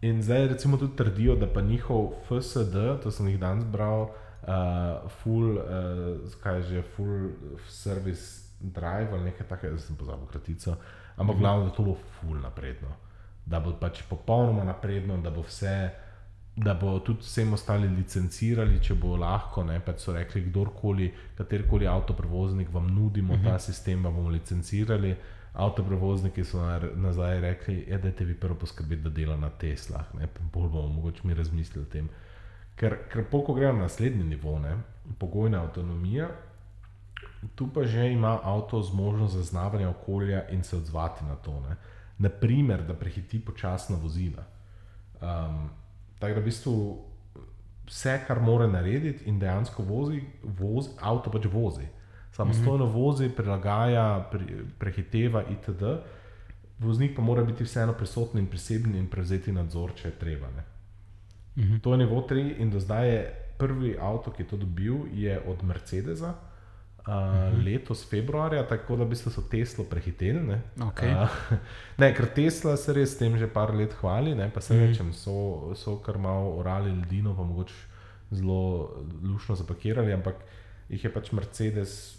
[0.00, 5.10] In zdaj recimo tudi trdijo, da pa njihov FSD, to sem jih danes bral, uh,
[5.22, 7.30] full, uh, kaj že, full
[7.68, 10.76] service drive ali nekaj takega, zdaj sem pozabil kratico,
[11.16, 11.42] ampak Mhm.
[11.42, 12.88] glavno, da to bo full napredno.
[13.46, 15.90] Da bo pač popolnoma napredno, da bo vse,
[16.56, 19.64] da bo tudi vsem ostali licencirali, če bo lahko.
[19.64, 23.44] Ne, pač so rekli, kdorkoli, katerkoli avtoprevoznik vam nudimo uh -huh.
[23.44, 25.16] ta sistem, vam bomo licencirali.
[25.58, 26.62] Avtoprevozniki so
[26.94, 30.88] nazaj rekli, ja, da te vi prvo poskrbeti, da dela na Teslah, ne, bolj bomo
[30.88, 32.08] mogoče mi razmislili o tem.
[32.78, 34.76] Ker, ker ko gremo na naslednji nivo, ne,
[35.18, 36.28] pogojna avtonomija,
[37.54, 41.60] tu pa že ima avto zmožnost zaznavanja okolja in se odzvati na to.
[41.60, 41.76] Ne.
[42.18, 44.44] Naprimer, da prehiti počasna vozila.
[45.20, 45.70] Um,
[46.18, 46.74] tako da v bistvu
[47.86, 51.86] vse, kar mora narediti, in dejansko vozi, vozi avto pač vozi.
[52.38, 52.94] Samostojno mm -hmm.
[52.94, 54.44] vozi, prilagaja, pri,
[54.78, 55.82] prehiteva itd.
[56.78, 60.46] Voznik pa mora biti vseeno prisoten in priseben in prevzeti nadzor, če je treba.
[60.56, 60.62] Ne.
[61.64, 61.78] Mhm.
[61.78, 65.40] To je nivo 3 in do zdaj je prvi avto, ki je to dobil, je
[65.46, 66.34] od Mercedesa.
[66.98, 67.64] Uh, -huh.
[67.64, 70.40] Letos februarja, tako da v bistvu so Teslo prehiteli.
[70.40, 70.62] Ne?
[70.76, 71.22] Okay.
[71.22, 71.28] Uh,
[71.98, 74.50] ne, ker Tesla se res s tem že par let hvali, ne?
[74.54, 74.86] pa se Mhm.
[74.86, 77.74] rečem, so, so kar malo orali ledino, pa mogoče
[78.30, 78.90] zelo
[79.22, 80.34] lušno zapakirali, ampak
[80.88, 82.17] jih je pač Mercedes,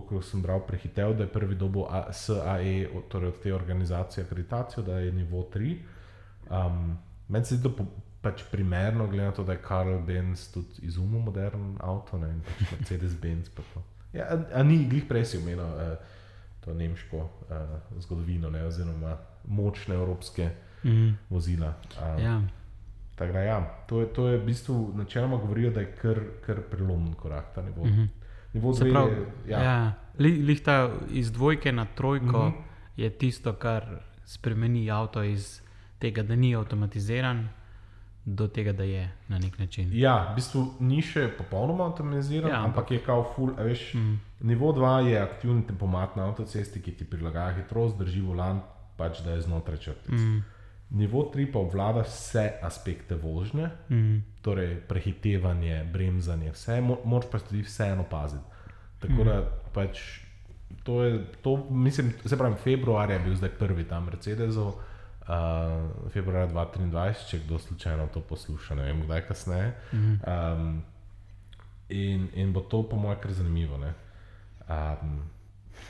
[0.00, 2.74] koliko sem bral, prehitel, da je prvi dobo A- SAE,
[3.08, 5.76] torej od te organizacije akreditacijo, da je nivo 3.
[6.48, 7.86] Um, Meni se zdi to po-
[8.22, 12.40] pač primerno, glede na to, da je Karl Benz tudi izumil modern avto ne, in
[12.42, 13.48] pač Mercedes-Benz.
[13.50, 13.82] pa to.
[14.12, 15.96] Ja, a, a ni glih prej si omenil uh,
[16.60, 17.28] to nemško uh,
[17.98, 20.50] zgodovino, ne, oziroma močne evropske
[20.84, 21.16] Mm.
[21.30, 21.74] vozila.
[21.96, 22.42] Um, Ja.
[23.14, 26.60] Tako da, ja, to, je, to je v bistvu načeloma govorijo, da je kar, kar
[26.62, 27.84] prelomen korak ta nivo.
[27.84, 28.04] Mhm.
[28.54, 29.58] Nivo dve pravi, je, ja.
[29.58, 29.92] ja, Ja.
[30.18, 30.76] Li- Lih ta
[31.10, 32.62] iz dvojke na trojko mm -hmm.
[32.96, 33.84] je tisto, kar
[34.24, 35.60] spremeni avto iz
[35.98, 37.48] tega, da ni avtomatiziran,
[38.26, 39.90] do tega, da je na nek način.
[39.92, 43.94] ja, v bistvu ni še popolnoma avtomatiziran, Ja, ja, ampak je kao full, veš.
[43.94, 44.20] Mm.
[44.40, 48.60] Nivo 2 je aktivni tempomat na avtocesti, ki ti prilagaja hitrost, drži volan,
[48.96, 50.10] pač da je znotraj črtic.
[50.12, 50.42] Mm.
[50.94, 54.22] Nivo 3 pa obvlada vse aspekte vožnje, Mm.
[54.42, 58.44] torej prehitevanje, bremzanje, vse, mo- moraš pa tudi vseeno paziti.
[59.00, 59.40] Tako da
[59.72, 59.98] pač
[60.82, 64.76] to je, to, mislim, se pravi, februar je bil zdaj prvi tam Mercedesov, uh,
[66.10, 66.90] februar 2023,
[67.26, 69.72] če kdo slučajno to posluša, ne vem kdaj kasneje.
[69.92, 70.82] Um,
[71.88, 73.78] in, in bo to, po mojem, kar zanimivo.
[73.78, 73.92] ne.
[74.66, 75.18] Um,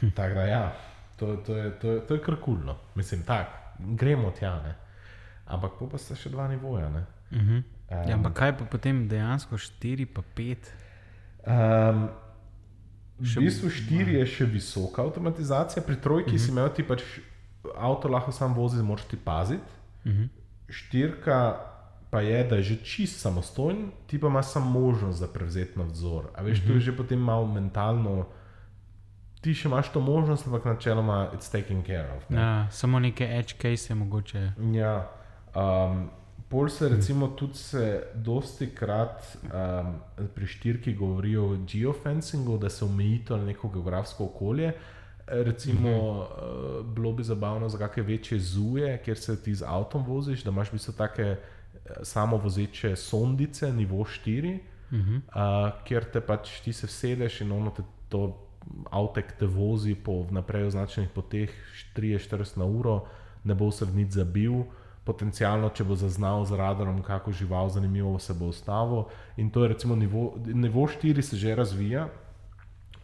[0.16, 0.72] Tako da, ja,
[1.16, 4.62] to, to, je, to, je, to je kar kulno, mislim, tako, gremo tja.
[4.62, 4.74] Ne.
[5.46, 6.88] Ampak pa sta še dva nivoja.
[6.88, 7.04] ne.
[7.30, 7.62] Mm -hmm.
[7.90, 10.56] Um, Ja, ampak kaj pa potem dejansko 4 pa 5?
[11.46, 12.08] Um,
[13.20, 16.44] v bistvu štiri je še visoka avtomatizacija, pri trojki mm -hmm.
[16.44, 17.02] si imel ti pač
[17.76, 19.70] avto lahko sam vozi, moraš ti paziti.
[20.04, 20.28] Mm -hmm.
[20.68, 21.60] Štirka
[22.10, 26.24] pa je, da je že čist samostojen, ti pa imaš samo možnost za prevzeti nadzor.
[26.34, 26.66] A veš, mm -hmm.
[26.66, 28.26] to je že potem malo mentalno.
[29.40, 32.30] Ti še imaš to možnost, ampak načeloma it's taken care of.
[32.30, 32.40] ne.
[32.40, 34.52] ja, samo neke edge case mogoče.
[34.72, 35.10] Ja,
[35.54, 36.08] um,
[36.48, 39.94] pol se recimo tudi se dosti krat um,
[40.34, 44.72] pri štirki govori o geofencingu, da se omeji to na neko geografsko okolje.
[45.26, 50.44] Recimo, uh, bilo bi zabavno za kakšne večje zuje, kjer se ti z avtom voziš,
[50.44, 51.36] da imaš v bistvu take
[52.02, 54.58] samovozeče sondice, nivo 4,
[54.90, 55.16] Mm -hmm.
[55.16, 58.44] uh, kjer te pač ti se sedeš in ono te to
[58.90, 61.50] avtek te vozi po vnaprej označenih poteh
[61.96, 63.04] 43 na uro,
[63.44, 64.64] ne bo se v nič zabil,
[65.04, 69.04] potencialno, če bo zaznal z radarom, kako žival zanimivo se bo ustavil.
[69.36, 72.08] In to je recimo nivo, nivo 4 se že razvija.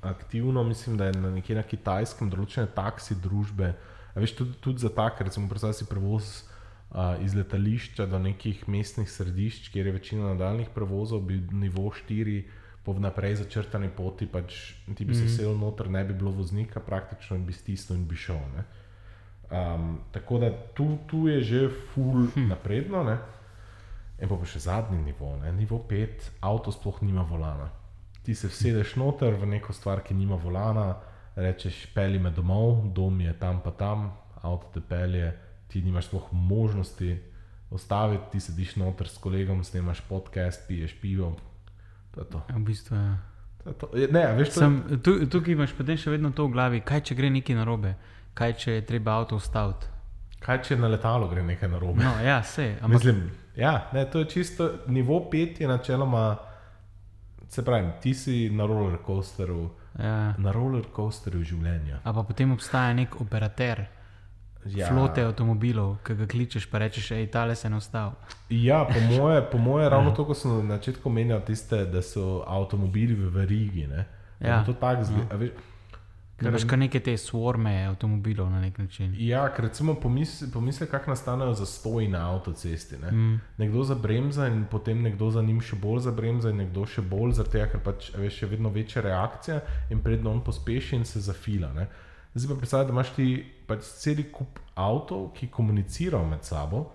[0.01, 3.75] Aktivno mislim, da je na nekje na kitajskem določene taksi družbe.
[4.15, 6.31] A veš, tudi, tudi za take, recimo, predstavljaj si prevoz
[6.91, 12.41] uh, iz letališča do nekih mestnih središč, kjer je večina nadaljnih prevozov, bi nivo 4
[12.83, 15.35] po vnaprej začrtani poti, pač ti bi se Mhm.
[15.37, 18.41] sedel noter, ne bi bilo voznika, praktično bi stisnil in bi šel.
[18.57, 18.65] Ne?
[19.51, 22.49] Um, tako da tu, tu je že full hm.
[22.49, 23.03] napredno.
[23.05, 23.19] Ne?
[24.21, 25.53] In pa, pa še zadnji nivo, ne?
[25.53, 27.71] nivo 5, avto sploh nima volana.
[28.23, 30.93] Ti se vsedeš noter v neko stvar, ki nima volana,
[31.41, 34.11] rečeš, peli me domov, dom je tam pa tam,
[34.43, 35.33] avto te pelje,
[35.73, 37.17] ti nimaš sploh možnosti
[37.71, 41.37] ostaviti, ti sediš noter s kolegom, snemaš podcast, piješ pivo.
[42.11, 42.43] To je to.
[42.49, 43.19] V bistvu, ja.
[43.65, 43.87] To je to.
[43.97, 46.53] Je- Ne, a veš, to je, Sem, tu, tukaj imaš potem še vedno to v
[46.53, 47.95] glavi, kaj če gre nekaj narobe,
[48.41, 49.87] kaj če je treba avto ustaviti.
[50.41, 52.01] kaj če na letalo gre nekaj narobe?
[52.01, 52.71] No, ja, vse.
[52.83, 56.37] Ampak Mislim, ja, ne, to je čisto nivo 5, je načeloma,
[57.49, 60.35] se pravi, ti si na roller coasteru, ja.
[60.39, 62.01] na roller coasterju življenja.
[62.05, 63.85] A pa potem obstaja nek operater
[64.65, 64.89] ja.
[64.89, 68.17] flote avtomobilov, ki ga kličeš, pa rečeš, hej, tale se je nastavil.
[68.49, 72.41] Ja, po moje, po moje ravno to, ko sem na začetku omenjal, tiste, da so
[72.49, 73.85] avtomobili v verigi.
[73.91, 74.07] Ne?
[74.41, 74.65] Da Ja.
[74.65, 75.37] To tako zgleda.
[75.45, 75.51] Ja.
[76.41, 79.15] Da imaš kar neke te swarme avtomobilov na nek način.
[79.19, 82.97] Ja, ker recimo pomisli, pomisli kako nastanejo zastoji na avtocesti.
[83.03, 83.11] Ne?
[83.13, 83.41] Mm.
[83.59, 87.03] Nekdo za bremza in potem nekdo za njim še bolj za bremza in nekdo še
[87.03, 91.05] bolj, zaradi tega, ker pač veš, je vedno večja reakcija in predno on pospeši in
[91.05, 91.73] se zafila.
[91.77, 91.89] Ne?
[92.35, 93.27] Zdaj pa predstavljaj, da imaš ti
[93.67, 96.87] pač cel kup avtov, ki komunicirajo med sabo,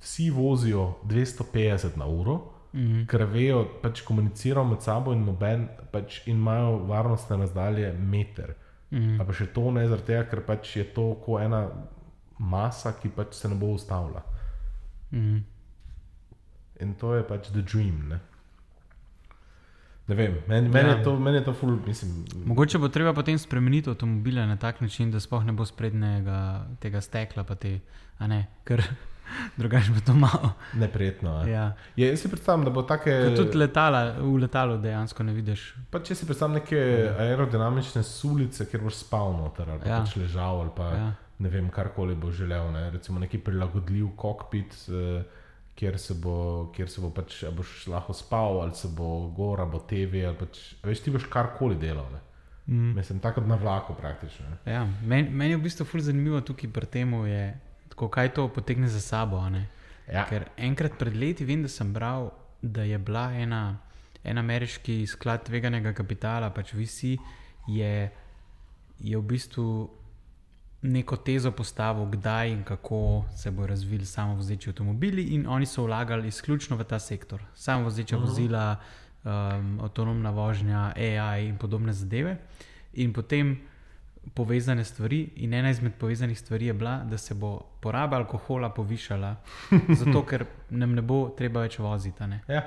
[0.00, 2.40] vsi vozijo 250 na uro,
[2.72, 3.06] Mm.
[3.10, 8.54] ker vejo, pač komunicirajo med sabo in, noben, pač, in imajo varnostne razdalje meter.
[8.54, 8.69] Mm.
[8.90, 11.68] A pa še to ne, zaradi tega, ker pač je to kot ena
[12.38, 14.22] masa, ki pač se ne bo ustavila.
[15.12, 15.44] Mm.
[16.80, 18.08] In to je pač the dream.
[18.08, 18.18] Ne,
[20.08, 20.96] ne vem, meni, meni, Ja.
[20.96, 22.24] je to, meni je to ful, mislim.
[22.46, 27.00] Mogoče bo treba potem spremeniti avtomobile na tak način, da sploh ne bo sprednjega tega
[27.00, 27.78] stekla, pa te,
[28.18, 28.82] a ne, ker
[29.56, 30.52] drugače bo to malo.
[30.74, 31.30] Neprijetno.
[31.36, 31.48] a?
[31.48, 31.72] Ja.
[31.96, 33.16] Je, jaz si predstavljam, da bo take.
[33.28, 35.74] Ko tudi letala, v letalu dejansko ne vidiš.
[35.90, 36.78] Pa če si predstavljam neke
[37.18, 39.94] aerodinamične sulice, kjer boš spal noter ali pa Ja.
[39.94, 40.00] ja.
[40.04, 40.96] pač ležal ali pa ja.
[40.96, 41.12] Ja.
[41.38, 42.72] ne vem, karkoli bo želel.
[42.72, 42.90] Ne?
[42.90, 45.22] Recimo neki prilagodljiv kokpit, eh,
[45.74, 49.70] kjer se bo, kjer se bo pač, boš lahko spal ali se bo gor, ali
[49.70, 52.06] bo TV, ali pač, veš, ti boš karkoli delal.
[52.12, 52.20] Ne?
[52.70, 52.92] Mm.
[52.96, 54.46] Mislim, tako kot na vlaku praktično.
[54.50, 54.72] Ne?
[54.72, 57.14] Ja, meni, meni je v bistvu ful zanimivo tukaj pri tem,
[58.08, 59.42] kaj to potegne za sabo.
[60.12, 60.24] Ja.
[60.26, 62.30] Ker enkrat pred leti vem, da sem bral,
[62.62, 63.78] da je bila ena,
[64.24, 67.16] en ameriški sklad tveganega kapitala, pač VC,
[67.68, 68.10] je,
[69.00, 69.66] je v bistvu
[70.82, 76.28] neko tezo postavil, kdaj in kako se bo razvili samovozeči avtomobili, in oni so vlagali
[76.28, 77.42] izključno v ta sektor.
[77.54, 78.26] Samovozeča uh -huh.
[78.26, 78.76] vozila,
[79.24, 82.36] um, avtonomna vožnja, AI in podobne zadeve.
[82.92, 83.60] In potem
[84.34, 89.36] povezane stvari, in ena izmed povezanih stvari je bila, da se bo poraba alkohola povišala,
[90.00, 92.24] zato ker nam ne bo treba več voziti.
[92.48, 92.62] Ja.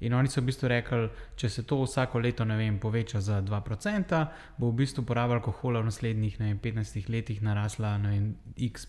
[0.00, 4.20] In oni so v bistvu rekli, če se to vsako leto vem, poveča za 2%,
[4.56, 8.14] bo v bistvu poraba alkohola v naslednjih vem, 15 letih narasla na
[8.56, 8.86] x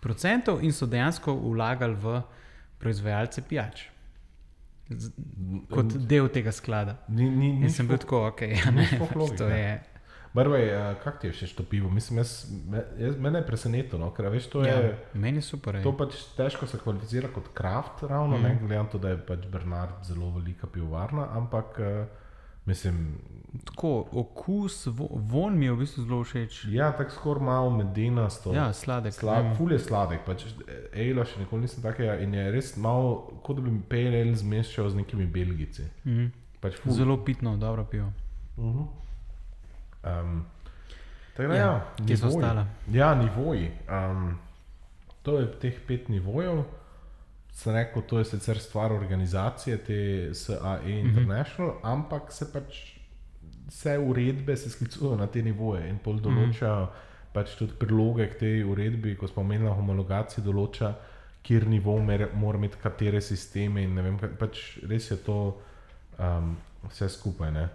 [0.00, 2.20] procentov in so dejansko vlagali v
[2.80, 3.86] proizvajalce pijač.
[5.70, 6.96] Kot del tega sklada.
[7.08, 9.36] Ni, ni, In ni sem bil tako, ok, ja, ni ne, sploh pač logike.
[9.38, 9.72] to je.
[10.34, 10.68] Barvaj,
[11.02, 11.90] kak ti je všeč to pivo?
[11.90, 12.46] Mislim, jaz,
[12.98, 14.12] jaz, mene je presenetilo, no?
[14.14, 14.70] ker veš, to je.
[14.70, 15.80] Ja, meni je super.
[15.80, 15.82] ej.
[15.82, 18.42] To pač težko se kvalificira kot kraft, ravno mm.
[18.42, 22.06] ne glede na to, da je pač Bernard zelo velika pivovarna, ampak uh,
[22.70, 23.18] mislim,
[23.64, 26.64] Tako, okus, vo, von mi je v bistvu zelo všeč.
[26.70, 28.54] ja, tako skoraj malo medenasto.
[28.54, 29.14] Ja, sladek.
[29.14, 29.54] Slab, mm.
[29.58, 30.44] ful je sladek, pač
[30.94, 35.02] Ejla še nikoli nisem takega in je res malo, kot da bi PNL zmešal z
[35.02, 35.88] nekimi belgici.
[36.06, 36.30] Mm.
[36.62, 36.94] Pač ful.
[36.94, 38.12] Zelo pitno, dobro pivo.
[38.56, 38.86] Uh -huh.
[40.04, 40.44] Um,
[41.36, 42.66] tako da, Ja, ja, kje so ostala?
[42.92, 43.70] Ja, nivoji.
[43.88, 44.38] Um,
[45.22, 46.64] to je teh pet nivojev.
[47.52, 49.98] Sem rekel, to je sicer stvar organizacije, te
[50.34, 51.92] SAE International, mm -hmm.
[51.92, 53.00] ampak se pač
[53.70, 57.32] vse uredbe se sklicujejo na te nivoje in pol določajo mm -hmm.
[57.32, 60.94] pač tudi priloge k tej uredbi, ko smo omenili homologacijo, določa,
[61.42, 61.98] kjer nivo
[62.34, 65.60] mora imeti katere sisteme vem, pač res je to
[66.18, 66.56] um,
[66.88, 67.50] vse skupaj.
[67.50, 67.68] Ne?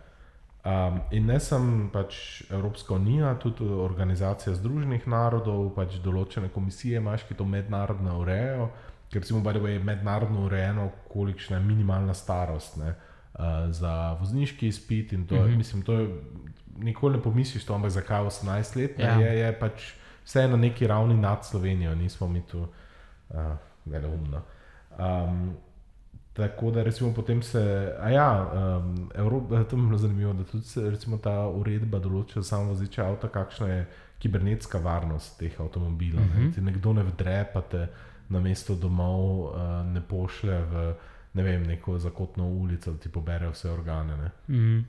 [0.65, 7.28] Um, in ne samo pač Evropska unija, tudi organizacija Združenih narodov, pač določene komisije imaš,
[7.30, 8.71] ki to mednarodno urejajo,
[9.13, 15.10] ker recimo way, je mednarodno urejeno, kolikšna je minimalna starost ne, uh, za vozniški izpit.
[15.10, 15.51] To, mm Mhm.
[15.51, 15.58] -hmm.
[15.58, 16.10] mislim, to je,
[16.78, 19.06] nikoli ne pomisliš, to, ampak zakaj 18 let, Ja.
[19.06, 19.19] ja.
[19.28, 19.93] je, je pač
[20.25, 22.60] vse na neki ravni nad Slovenijo, nismo mi tu
[23.30, 23.38] uh,
[23.86, 24.41] veleumno.
[24.97, 25.56] Um,
[26.36, 27.62] Tako da, recimo, potem se,
[28.00, 28.30] a ja,
[28.78, 33.02] um, Evropa, to mi je zanimivo, da tudi se, recimo, ta uredba določa samo vozeče
[33.02, 33.86] avto, kakšna je
[34.19, 36.24] kibernetska varnost teh avtomobilov.
[36.24, 36.48] Uh Mhm.
[36.48, 36.56] -huh.
[36.56, 37.88] Ti nekdo ne vdre, pa te
[38.30, 40.95] na mesto domov uh, ne pošlje v
[41.36, 44.17] ne vem, neko zakotno ulico, da ti pobere vse organe.
[44.17, 44.56] Ne.
[44.58, 44.86] Mm.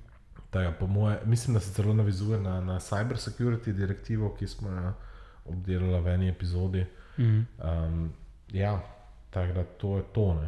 [0.50, 4.70] Tega, po moje, mislim, da se celo navizuje na, na cyber security direktivo, ki smo
[4.70, 4.92] jo
[5.44, 6.86] obdelali v eni epizodi.
[7.18, 7.46] Mm.
[7.58, 8.12] Um,
[8.52, 8.80] ja,
[9.30, 10.42] tako da to je to.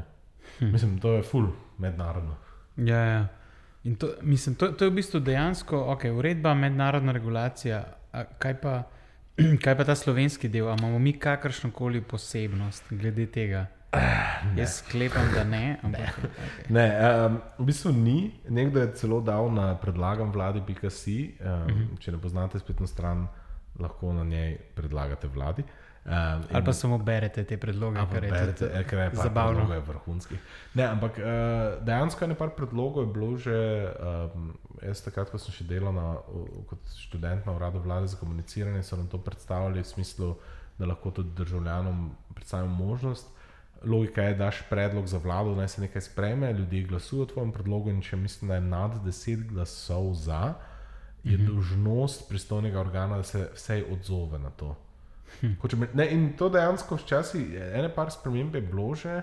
[0.61, 0.67] Ne.
[0.67, 0.73] Hm.
[0.73, 1.47] Mislim, to je full
[1.79, 2.35] mednarodno.
[2.77, 3.27] Ja, ja.
[3.85, 7.85] In to, mislim, to, to je v bistvu dejansko, ok, uredba, mednarodna regulacija.
[8.13, 8.83] a Kaj pa,
[9.65, 10.69] kaj pa ta slovenski del?
[10.69, 13.67] A imamo mi kakršno koli posebnost glede tega?
[14.57, 15.77] Jaz sklepam, da ne.
[15.83, 16.69] Ampak, okay.
[16.69, 16.87] Ne,
[17.27, 18.33] um, v bistvu ni.
[18.49, 21.35] Nekdo je celo dal na predlagam vladi.si.
[21.41, 21.81] Um, uh Mhm.
[21.83, 21.99] -huh.
[21.99, 23.29] Če ne poznate spletno stran,
[23.79, 25.63] lahko na njej predlagate vladi.
[26.05, 26.13] Um,
[26.53, 29.75] Ali pa samo berete te predloge, kar je berete, tudi eh, ker je zabavno.
[29.75, 30.39] je vrhunskih.
[30.75, 31.25] Ne, ampak uh,
[31.85, 33.59] dejansko je nekaj predlogov je bilo že.
[34.35, 36.17] Um, jaz takrat, ko sem še delal na,
[36.67, 40.37] kot študent na uradu vlade za komuniciranje, so nam to predstavljali v smislu,
[40.79, 43.27] da lahko tudi državljanom predstavimo možnost.
[43.85, 47.53] Logika je, da daš predlog za vlado, naj se nekaj spreme, ljudje glasujejo o tvojem
[47.53, 50.55] predlogu, in če mislim, da je nad 10 glasov za,
[51.25, 51.47] je Mhm.
[51.47, 54.77] dolžnost pristojnega organa, da se vsej odzove na to.
[55.77, 59.23] Me- Ne, in to dejansko včasih, ene par sprememb je bilo že,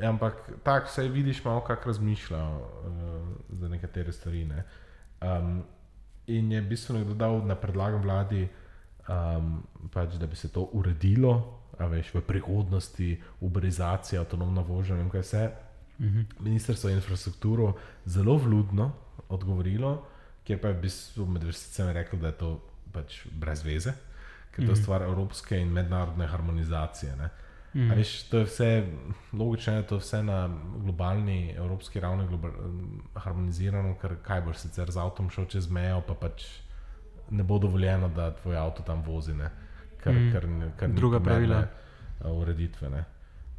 [0.00, 4.44] ampak tako vse vidiš, malo kako razmišljajo uh, za nekatere stvari.
[4.44, 4.64] Ne.
[5.20, 5.62] Um,
[6.26, 8.48] in je v bistvu nekdo dal na predlagam vladi,
[9.08, 9.62] um,
[9.92, 13.10] pač, da bi se to uredilo, a veš, v prihodnosti,
[13.40, 15.44] uberizacija, avtonomna vožnja, ne vem kaj vse.
[16.00, 16.20] Mhm.
[16.40, 17.74] Ministrstvo za infrastrukturo
[18.06, 18.92] zelo vljudno
[19.28, 20.02] odgovorilo,
[20.44, 22.50] kjer pa je v bistvu med vrsticami rekel, da je to
[22.92, 23.92] pač brez veze,
[24.52, 24.82] ker je to Mhm.
[24.82, 27.16] stvar evropske in mednarodne harmonizacije.
[27.16, 27.28] Ne.
[27.74, 27.90] Mhm.
[27.90, 28.86] A Veš, to je vse,
[29.32, 32.50] logično je to vse na globalni, evropski ravni global,
[33.16, 36.44] harmonizirano, ker kaj boš sicer z avtom šel čez mejo, pa pač
[37.30, 39.34] ne bo dovoljeno, da tvoj avto tam vozi.
[39.34, 39.50] Ne?
[39.98, 40.32] Ker, Mm.
[40.32, 41.66] ker, ker Druga pravila.
[42.20, 42.90] uh, ureditve.
[42.90, 43.04] ne.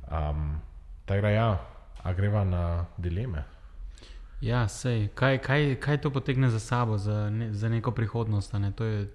[0.10, 0.60] Um,
[1.06, 1.62] Tako da ja,
[2.03, 2.62] a greva na
[2.97, 3.43] dileme.
[4.41, 5.08] Ja, sej.
[5.10, 8.53] Kaj, kaj, kaj to potegne za sabo, za, ne, za neko prihodnost?
[8.53, 8.71] Ne?
[8.71, 9.08] To, je,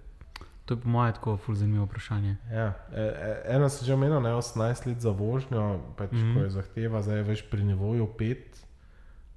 [0.68, 2.36] to je po mojem tako ful zanimivo vprašanje.
[2.52, 6.16] Ja, e, e, eno si že omenil, ne 18 let za vožnjo, pač, mm.
[6.16, 6.34] -hmm.
[6.34, 8.36] ko je zahteva, zdaj več pri nivoju 5.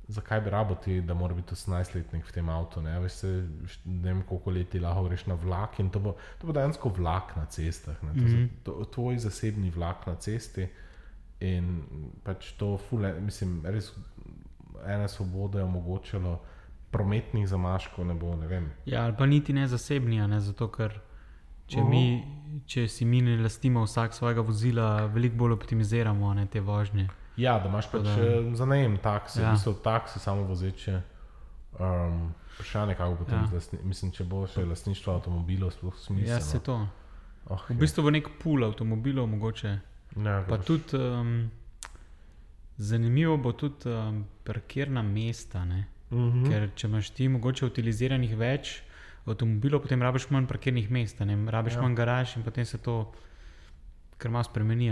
[0.07, 2.81] Zakaj bi rabo ti, da mora biti 18-letnik v tem avtu?
[2.81, 3.47] Ne, Veš, se,
[3.85, 6.89] ne vem, koliko let ti lahko greš na vlak in to bo, to bo dejansko
[6.89, 8.03] vlak na cestah.
[8.03, 8.27] Ne, to, mm.
[8.27, 8.49] -hmm.
[8.63, 10.67] to, tvoj zasebni vlak na cesti
[11.39, 11.83] in
[12.23, 13.93] pač to, fule, mislim, res
[14.85, 16.41] ena svoboda je omogočilo,
[16.91, 18.71] prometnih zamaškov ne bo, ne vem.
[18.85, 20.99] Ja, ali pa niti ne zasebni, ne zato, ker
[21.71, 21.89] če, Mhm.
[21.89, 22.03] mi,
[22.65, 27.07] če si mi ne lastimo vsak svojega vozila, veliko bolj optimiziramo ne, te vožnje.
[27.37, 28.55] Ja, da imaš pač da- da.
[28.55, 29.43] za najem taksi, Ja.
[29.43, 29.49] ja.
[29.49, 31.01] v bistvu taksi samo vozeče.
[31.73, 33.41] Um, Vprašanje, kako bo to Ja.
[33.43, 33.79] ja.
[33.83, 36.29] mislim, če bo še lastništvo avtomobilov sploh smiselno.
[36.29, 36.87] Ja, se to.
[37.47, 39.79] Oh, V bistvu bo nek pul avtomobilov, mogoče.
[40.17, 41.49] ja, Pa tudi um,
[42.77, 45.65] zanimivo bo tudi um, parkirna mesta.
[45.65, 45.85] Ne?
[46.11, 46.49] uh -huh.
[46.49, 48.81] Ker če imaš ti mogoče utiliziranih več
[49.25, 51.37] avtomobilov, potem rabiš manj parkirnih mest, a ne?
[51.51, 51.81] rabiš ja.
[51.81, 53.03] Manj garaž in potem se to
[54.21, 54.91] kar malo spremeni.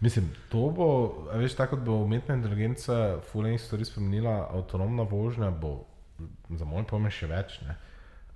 [0.00, 0.88] Mislim, to bo,
[1.34, 5.84] veš, tako kot bo umetna inteligenca fulejnih stvari spremenila, avtonomna vožnja bo
[6.50, 7.58] za moj pomen še več.
[7.66, 7.76] Ne?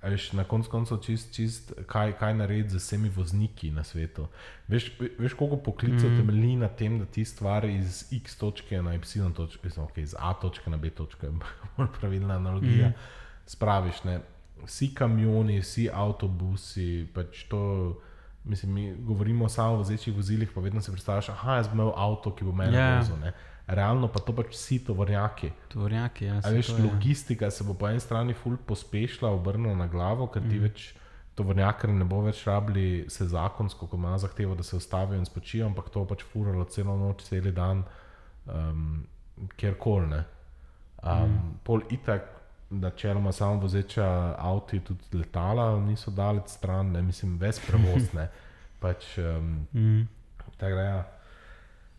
[0.05, 4.27] A Veš, na koncu koncev čist, čist kaj, kaj narediti z vsemi vozniki na svetu.
[4.69, 6.19] Veš, ve- veš koliko poklicev mm.
[6.19, 10.13] temelji na tem, da ti stvari iz X točke na Y točke, mislim, okay, iz
[10.19, 11.31] A točke na B točke,
[11.77, 13.49] bolj pravilna analogija, mm.
[13.55, 14.03] spraviš.
[14.03, 14.19] Ne?
[14.65, 17.61] Vsi kamioni, vsi avtobusi, pač to.
[18.45, 22.35] Mislim, mi govorimo samo o vozečih vozilih, pa vedno si predstavljaš, da bom imel avto,
[22.35, 22.81] ki bo meni Ja.
[22.81, 22.99] yeah.
[22.99, 23.17] vozil.
[23.17, 23.31] Ne?
[23.67, 25.49] Realno pa to pač vsi tovornjaki.
[25.73, 26.39] Tovornjaki, ja.
[26.45, 26.83] Veš, to je.
[26.83, 30.49] logistika se bo po eni strani ful pospešila, obrnila na glavo, ker Mhm.
[30.51, 30.93] ti več
[31.35, 35.65] tovornjakar ne bo več rabili se zakonsko, ko ima zahtevo, da se ustavijo in spočijo,
[35.65, 37.83] ampak to pač furalo celo noč, cel dan,
[38.45, 39.07] um,
[39.57, 40.21] kjerkoli.
[41.03, 41.59] Um, mm.
[41.63, 42.29] Pol itak,
[42.69, 48.13] da čeloma samo vozeča avti, tudi letala niso daleč stran, ne mislim, ves prevoz.
[48.13, 48.27] Ne.
[48.79, 50.07] Pač, um, Mm.
[50.57, 51.07] tako da ja.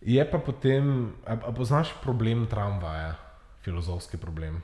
[0.00, 3.14] Je pa potem, a, a poznaš problem tramvaja,
[3.62, 4.62] filozofski problem,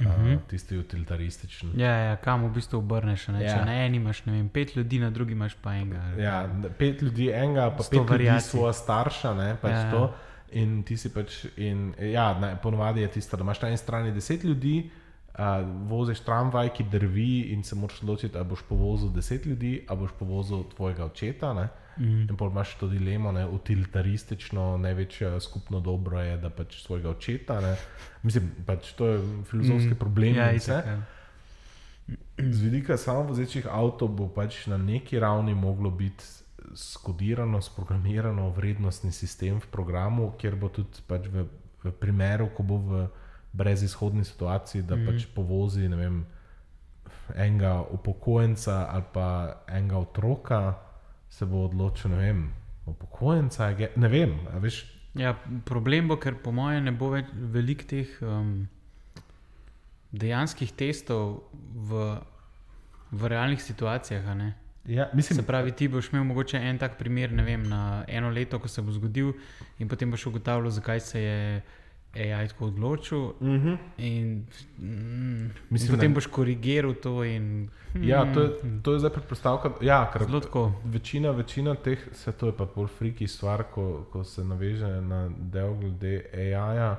[0.00, 0.34] uh -huh.
[0.34, 1.70] uh, tisti utilitaristični.
[1.76, 3.28] Ja, ja, kam v bistvu obrneš.
[3.28, 3.42] Ne?
[3.42, 3.58] Ja.
[3.58, 6.22] Če na eni imaš vem, pet ljudi, na drugi imaš pa enega.
[6.22, 8.50] Ja, pet ljudi, enega, pa pet ljudi variacij.
[8.50, 10.08] svoja starša, ne, pač Ja, ja.
[10.52, 14.12] In ti si pač, in, ja, ne, ponovadi je tisto, da imaš na eni strani
[14.12, 15.07] deset ljudi, uh,
[15.88, 20.10] voziš tramvaj, ki drvi, in se moraš odločiti, ali boš povozil deset ljudi, ali boš
[20.18, 21.52] povozil tvojega očeta.
[21.54, 21.68] Ne.
[21.98, 22.28] Mm.
[22.30, 27.60] In pol imaš to dilemo, ne, utilitaristično, največje skupno dobro je, da pač svojega očeta.
[27.60, 27.76] Ne.
[28.22, 29.98] Mislim, pač to je filozofski mm.
[29.98, 30.34] problem.
[30.36, 30.98] Ja, itak, ja.
[32.38, 36.24] Z vidika samovozečih avtomobilov bo pač na neki ravni moglo biti
[36.74, 41.44] skodirano, sprogramirano vrednostni sistem v programu, kjer bo tudi pač v,
[41.84, 43.06] v primeru, ko bo v
[43.52, 45.06] brezizhodni situaciji, da mm.
[45.06, 46.22] pač povozi vem,
[47.36, 49.28] enega upokojenca ali pa
[49.66, 50.60] enega otroka,
[51.28, 52.46] se bo odločil, ne vem,
[52.86, 54.84] upokojenca, ne vem, veš.
[55.18, 55.34] Ja,
[55.64, 58.68] problem bo, ker po mojem ne bo več veliko teh um,
[60.12, 62.16] dejanskih testov v,
[63.10, 64.24] v realnih situacijah.
[64.88, 68.58] Ja, Se mislim, pravi, ti boš imel mogoče en tak primer, vem, na eno leto,
[68.58, 69.34] ko se bo zgodil,
[69.78, 71.62] in potem boš ugotavljal, zakaj se je
[72.14, 73.18] AI tako odločil.
[73.18, 73.76] uh -huh.
[73.98, 74.46] In,
[74.78, 77.24] mm, in Mislim, potem da- boš korigiral to.
[77.24, 78.50] In, ja to, je,
[78.82, 79.70] to je zdaj predpostavka.
[79.80, 80.72] Ja, ker Zelo tako.
[80.84, 85.30] Večina, večina teh, vse to je pa bolj friki stvar, ko, ko se naveže na
[85.38, 86.96] del glede AI-ja.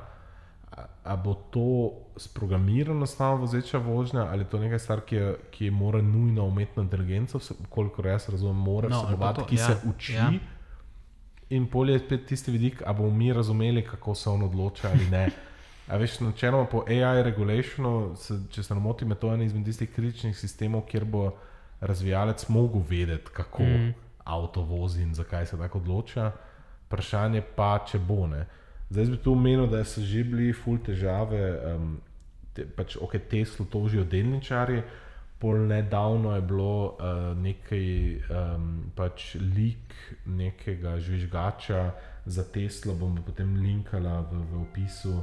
[0.72, 5.36] A, a bo to sprogramirano samo vozeča vožnja ali je to nekaj stvar, ki, je,
[5.52, 9.66] ki je mora nujno umetno inteligenco, koliko jaz razumem, mora No, vsebovati, to, ki ja,
[9.66, 10.14] se uči.
[10.14, 10.32] ja.
[11.50, 15.06] In polje je spet tisti vidik, ali bomo mi razumeli, kako se on odloča ali
[15.12, 15.30] ne.
[15.88, 19.66] A veš, načeloma po AI regulationu, se, če se ne motim, je to en izmed
[19.66, 21.32] tistih kritičnih sistemov, kjer bo
[21.82, 23.94] razvijalec mogel vedeti, kako Mm.
[24.24, 26.32] avto vozi in zakaj se tako odloča.
[26.86, 28.46] Vprašanje pa, če bo ne.
[28.90, 31.98] Zdaj bi tu omenil, da so že bili ful težave, um,
[32.54, 34.84] te, pač ok, Teslo tožijo delničari.
[35.40, 37.86] Pol nedavno je bilo uh, nekaj
[38.16, 41.84] um, pač lik nekega žvižgača
[42.26, 45.14] za Teslo, bom potem linkala v, v opisu,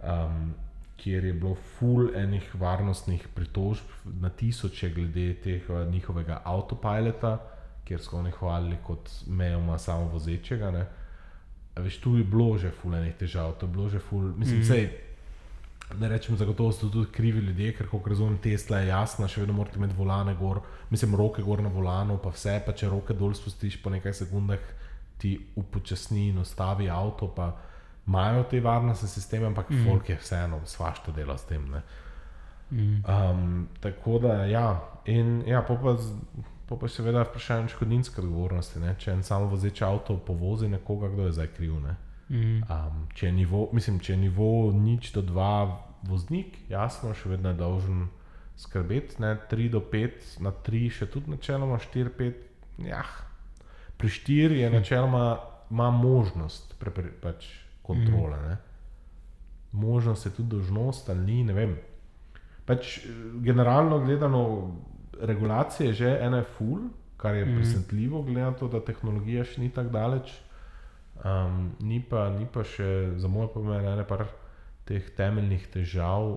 [0.00, 0.54] um,
[0.96, 7.36] kjer je bilo full enih varnostnih pritožb na tisoče glede tega njihovega avtopilota,
[7.84, 10.70] kjer so oni hvalili kot mejoma samovozečega.
[10.70, 10.86] Ne.
[11.76, 14.60] A Veš, tu je bilo že full enih težav, to je bilo že full, mislim,
[14.60, 14.64] mm.
[14.64, 14.88] sej,
[15.96, 19.54] ne rečem, zagotovo so tudi krivi ljudje, ker kot razumem, Tesla je jasna, še vedno
[19.56, 20.60] morate imeti volane gor,
[20.90, 24.68] mislim, roke gor na volanu, pa vse, pa če roke dol spustiš po nekaj sekundah,
[25.18, 27.52] ti upočasni in ustavi avto, pa
[28.06, 29.88] imajo te varnostne sisteme, ampak mm.
[29.88, 31.64] folk je vseeno svašta dela s tem.
[31.72, 31.82] Ne.
[32.70, 33.00] Mm.
[33.08, 34.68] Um, tako da, ja,
[35.06, 38.80] in ja, pa, z- po pa seveda vprašanje škodninske odgovornosti.
[38.80, 38.94] Ne?
[39.00, 41.78] Če en samo vozeč avto povozi nekoga, kdo je zdaj kriv.
[41.80, 41.96] Ne?
[42.28, 42.62] Mm.
[42.68, 47.54] Um, če, je nivo, mislim, če je nivo nič do dva voznik, jasno, še vedno
[47.54, 48.02] je dolžen
[48.58, 52.44] skrbeti, ne 3 do 5, na 3 še tudi načeloma 4, 5.
[52.84, 53.04] Ja.
[53.98, 55.24] Pri 4 je načeloma
[55.70, 57.48] ima možnost pre, pre, pač
[57.82, 58.38] kontrole.
[58.38, 58.58] Mm.
[59.78, 61.76] Možnost je tudi dožnost ali ni, ne vem.
[62.68, 62.98] Pač,
[63.44, 64.42] generalno gledano,
[65.20, 67.56] regulacije že ena je full, kar je mm.
[67.56, 70.34] presenetljivo, glede na to, da tehnologija še ni tako daleč.
[71.24, 74.28] Um, ni, pa, ni pa še, za moje pomen, ene par
[74.88, 76.28] teh temeljnih težav,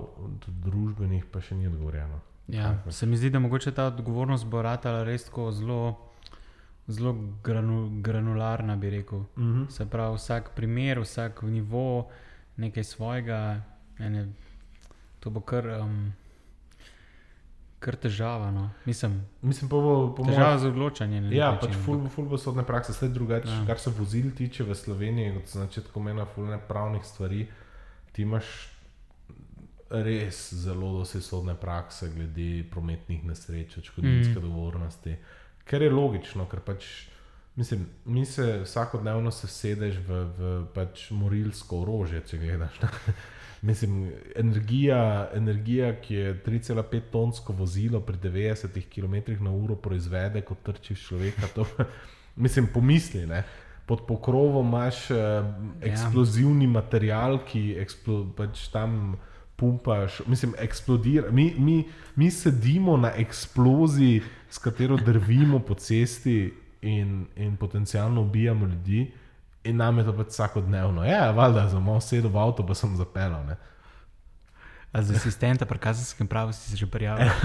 [0.44, 2.20] tudi družbenih, pa še ni odgovorjeno.
[2.52, 5.82] Ja, se mi zdi, da mogoče ta odgovornost bo ratala res tako zelo,
[6.88, 7.14] zelo
[7.44, 9.24] granu, granularna, bi rekel.
[9.38, 9.70] Mm -hmm.
[9.70, 12.10] Se pravi, vsak primer, vsak nivo,
[12.58, 13.62] nekaj svojega,
[14.00, 14.28] ene,
[15.20, 16.14] to bo kar, um,
[17.82, 18.52] kar težava.
[18.52, 18.68] No.
[18.86, 20.60] Mislim, Mislim, pa bo po težava mojem.
[20.60, 21.24] z odločanjem.
[21.26, 23.50] nek Ja, pač ful, ful bo sodne prakse, vse drugače.
[23.50, 23.64] Ja.
[23.66, 27.48] Kar se vozil tiče v Sloveniji, kot sem na začetku omenil, ful nepravnih stvari,
[28.12, 28.46] ti imaš
[29.92, 34.38] res zelo dosti sodne prakse glede prometnih nesreč, odškodninske Mm.
[34.40, 35.16] odgovornosti.
[35.66, 37.08] Ker je logično, ker pač.
[37.54, 40.42] Mislim, mi se vsakodnevno se sedeš v, v
[40.74, 42.78] pač morilsko orožje, če gledaš.
[43.62, 51.48] Mislim, energija, energija, ki je 3,5 tonsko vozilo pri 90 km/h proizvede, kot trčiš človeka.
[51.56, 51.66] To,
[52.36, 53.26] mislim, pomisli.
[53.28, 53.44] Ne?
[53.86, 55.18] Pod pokrovom imaš uh,
[55.82, 56.70] eksplozivni ja.
[56.70, 59.16] material, ki eksplo, pač tam
[59.62, 61.32] pumpaš, mislim, eksplodira.
[61.32, 61.84] Mi, mi,
[62.16, 69.12] mi sedimo na eksploziji, s katero drvimo po cesti in, in potencialno ubijamo ljudi.
[69.64, 71.04] In nam je to pač vsakodnevno.
[71.04, 73.46] Ja, valjda, za malo sedel v avto, pa sem zapeljal.
[73.46, 73.56] ne.
[74.92, 77.30] A za asistenta pri kazenskem pravu si se že prijavil.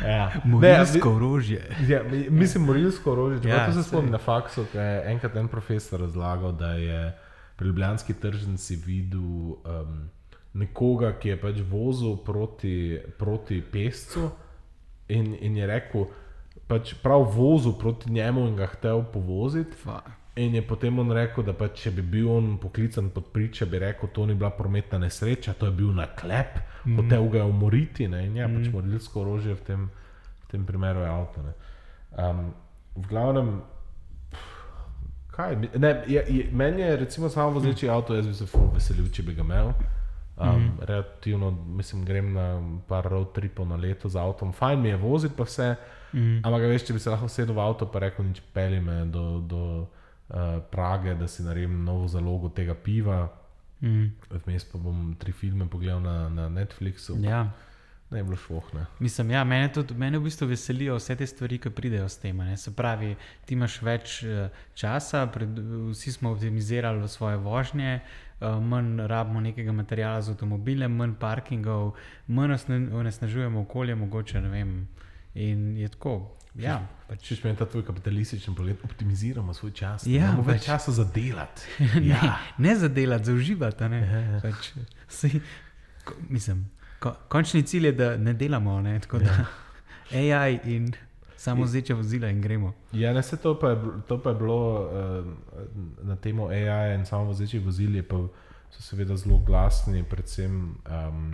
[0.00, 0.30] Ja.
[0.44, 1.76] Morilsko orožje.
[1.80, 3.50] Ja, mi- mislim, morilsko orožje.
[3.50, 7.16] Ja, to se spomnim na faksu, ki je enkrat en profesor razlagal, da je
[7.56, 10.08] pri Ljubljanski tržnici videl um,
[10.54, 12.74] nekoga, ki je pač vozil proti,
[13.18, 14.30] proti pescu
[15.08, 16.06] in, in je rekel,
[16.70, 19.74] pač prav vozil proti njemu in ga hotel povoziti.
[19.82, 20.00] Fa.
[20.38, 23.80] In je potem on rekel, da pač, če bi bil on poklican pod priče, bi
[23.82, 27.00] rekel, to ni bila prometna nesreča, to je bil naklep, mm.
[27.00, 28.08] hotel ga je umoriti.
[28.08, 28.22] Ne?
[28.28, 28.60] In ja, mm.
[28.60, 29.88] pač morilsko orožje v tem,
[30.46, 31.42] v tem primeru je avto.
[31.42, 31.56] Ne?
[32.14, 32.44] Um,
[32.94, 33.50] v glavnem,
[34.30, 34.46] pff,
[35.34, 37.96] kaj, ne, je, je, meni je recimo samo vozeči mm.
[37.98, 38.46] avto, jaz bi se
[38.78, 39.74] veselil, če bi ga imel.
[40.40, 40.78] Um, mm.
[40.80, 45.34] Relativno, mislim, grem na par road tripov na leto z avtom, fajn mi je voziti
[45.36, 45.74] pa vse.
[46.12, 46.40] Mm.
[46.44, 49.40] Ampak, veš, če bi se lahko sedel v avto in rekel, nič peli me do,
[49.40, 53.28] do uh, Prage, da si naredim novo zalogo tega piva.
[53.82, 54.12] Mm.
[54.46, 57.20] Vmes pa bom tri filme pogledal na, na Netflixu.
[57.20, 57.50] Ja.
[58.10, 58.86] Ne je bilo švohne.
[58.98, 62.36] Mislim, ja, mene, tudi, mene v bistvu veselijo vse te stvari, ki pridejo s tem.
[62.36, 62.56] Ne?
[62.56, 63.12] Se pravi,
[63.46, 65.60] ti imaš več eh, časa, pred,
[65.92, 71.92] vsi smo optimizirali svoje vožnje, eh, manj rabimo nekega materijala za avtomobile, manj parkingov,
[72.26, 72.56] manj
[72.92, 74.88] onesnažujemo okolje, mogoče ne vem.
[75.34, 76.36] In je tako.
[76.54, 80.06] Ja, pač, Če je ta tvoj kapitalističen pogled, optimiziramo svoj čas.
[80.06, 81.62] Ja, imamo več pač- časa za delati.
[81.94, 82.38] ne, Ja.
[82.58, 83.84] ne za delati, za uživati.
[83.84, 84.00] Ne?
[84.02, 84.40] Ja, ja.
[84.40, 84.72] Pač,
[85.08, 85.40] sej,
[86.04, 86.64] ko, mislim,
[86.98, 88.80] ko, končni cilj je, da ne delamo.
[88.80, 88.98] Ne?
[89.00, 89.46] Tako da Ja.
[90.42, 90.92] AI in
[91.40, 92.72] samo zeče vozila in gremo.
[92.92, 93.76] Ja, ne, se to, pa je,
[94.08, 95.26] to pa je bilo uh,
[96.02, 98.18] na temo AI in samo vozečih vozil, pa
[98.70, 101.32] so seveda zelo glasni, predvsem um,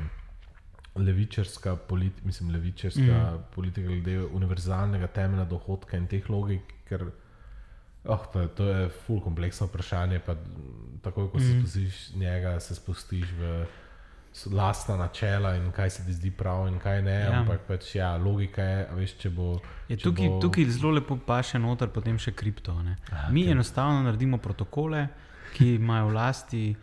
[0.95, 3.43] levičarska, politi, mislim, levičarska mm.
[3.55, 7.09] politika glede univerzalnega temelja dohodka in teh logik, ker
[8.05, 10.23] oh, to, je, to je ful kompleksno vprašanje.
[10.27, 10.37] Pa,
[11.03, 11.41] takoj, ko mm.
[11.41, 13.67] se spustiš njega, se spustiš v
[14.47, 17.15] lastna načela in kaj se ti zdi prav in kaj ne.
[17.21, 17.33] Ja.
[17.35, 19.61] Ampak pač, ja, logika je, veš, če bo.
[19.89, 22.75] Je če tukaj, bo- tukaj zelo lepo paše noter, potem še kripto.
[22.83, 22.97] Ne?
[23.11, 23.53] A, Mi okej.
[23.53, 25.09] enostavno naredimo protokole,
[25.53, 26.75] ki imajo v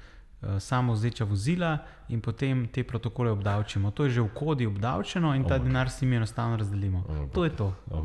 [0.43, 1.77] uh, samo vzdeča vozila,
[2.09, 3.91] in potem te protokole obdavčimo.
[3.91, 7.03] To je že v kodi obdavčeno, in ta Oh, denar s njimi enostavno razdelimo.
[7.09, 7.73] Oh, To je to.
[7.91, 8.03] Oh,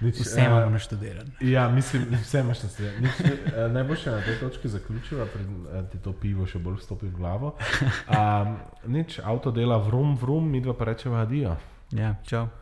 [0.00, 1.30] Vse eh, imamo naštudirano.
[1.40, 3.02] Ja, mislim, vse imaš na svetu.
[3.72, 7.16] Ne boš še na tej točki zaključila, preden ti to pivo še bolj vstopi v
[7.16, 7.54] glavo.
[8.12, 11.56] Um, nič, avto dela vrum, vrum, mi dva pa rečemo adijo.
[11.92, 12.61] Ja, čau.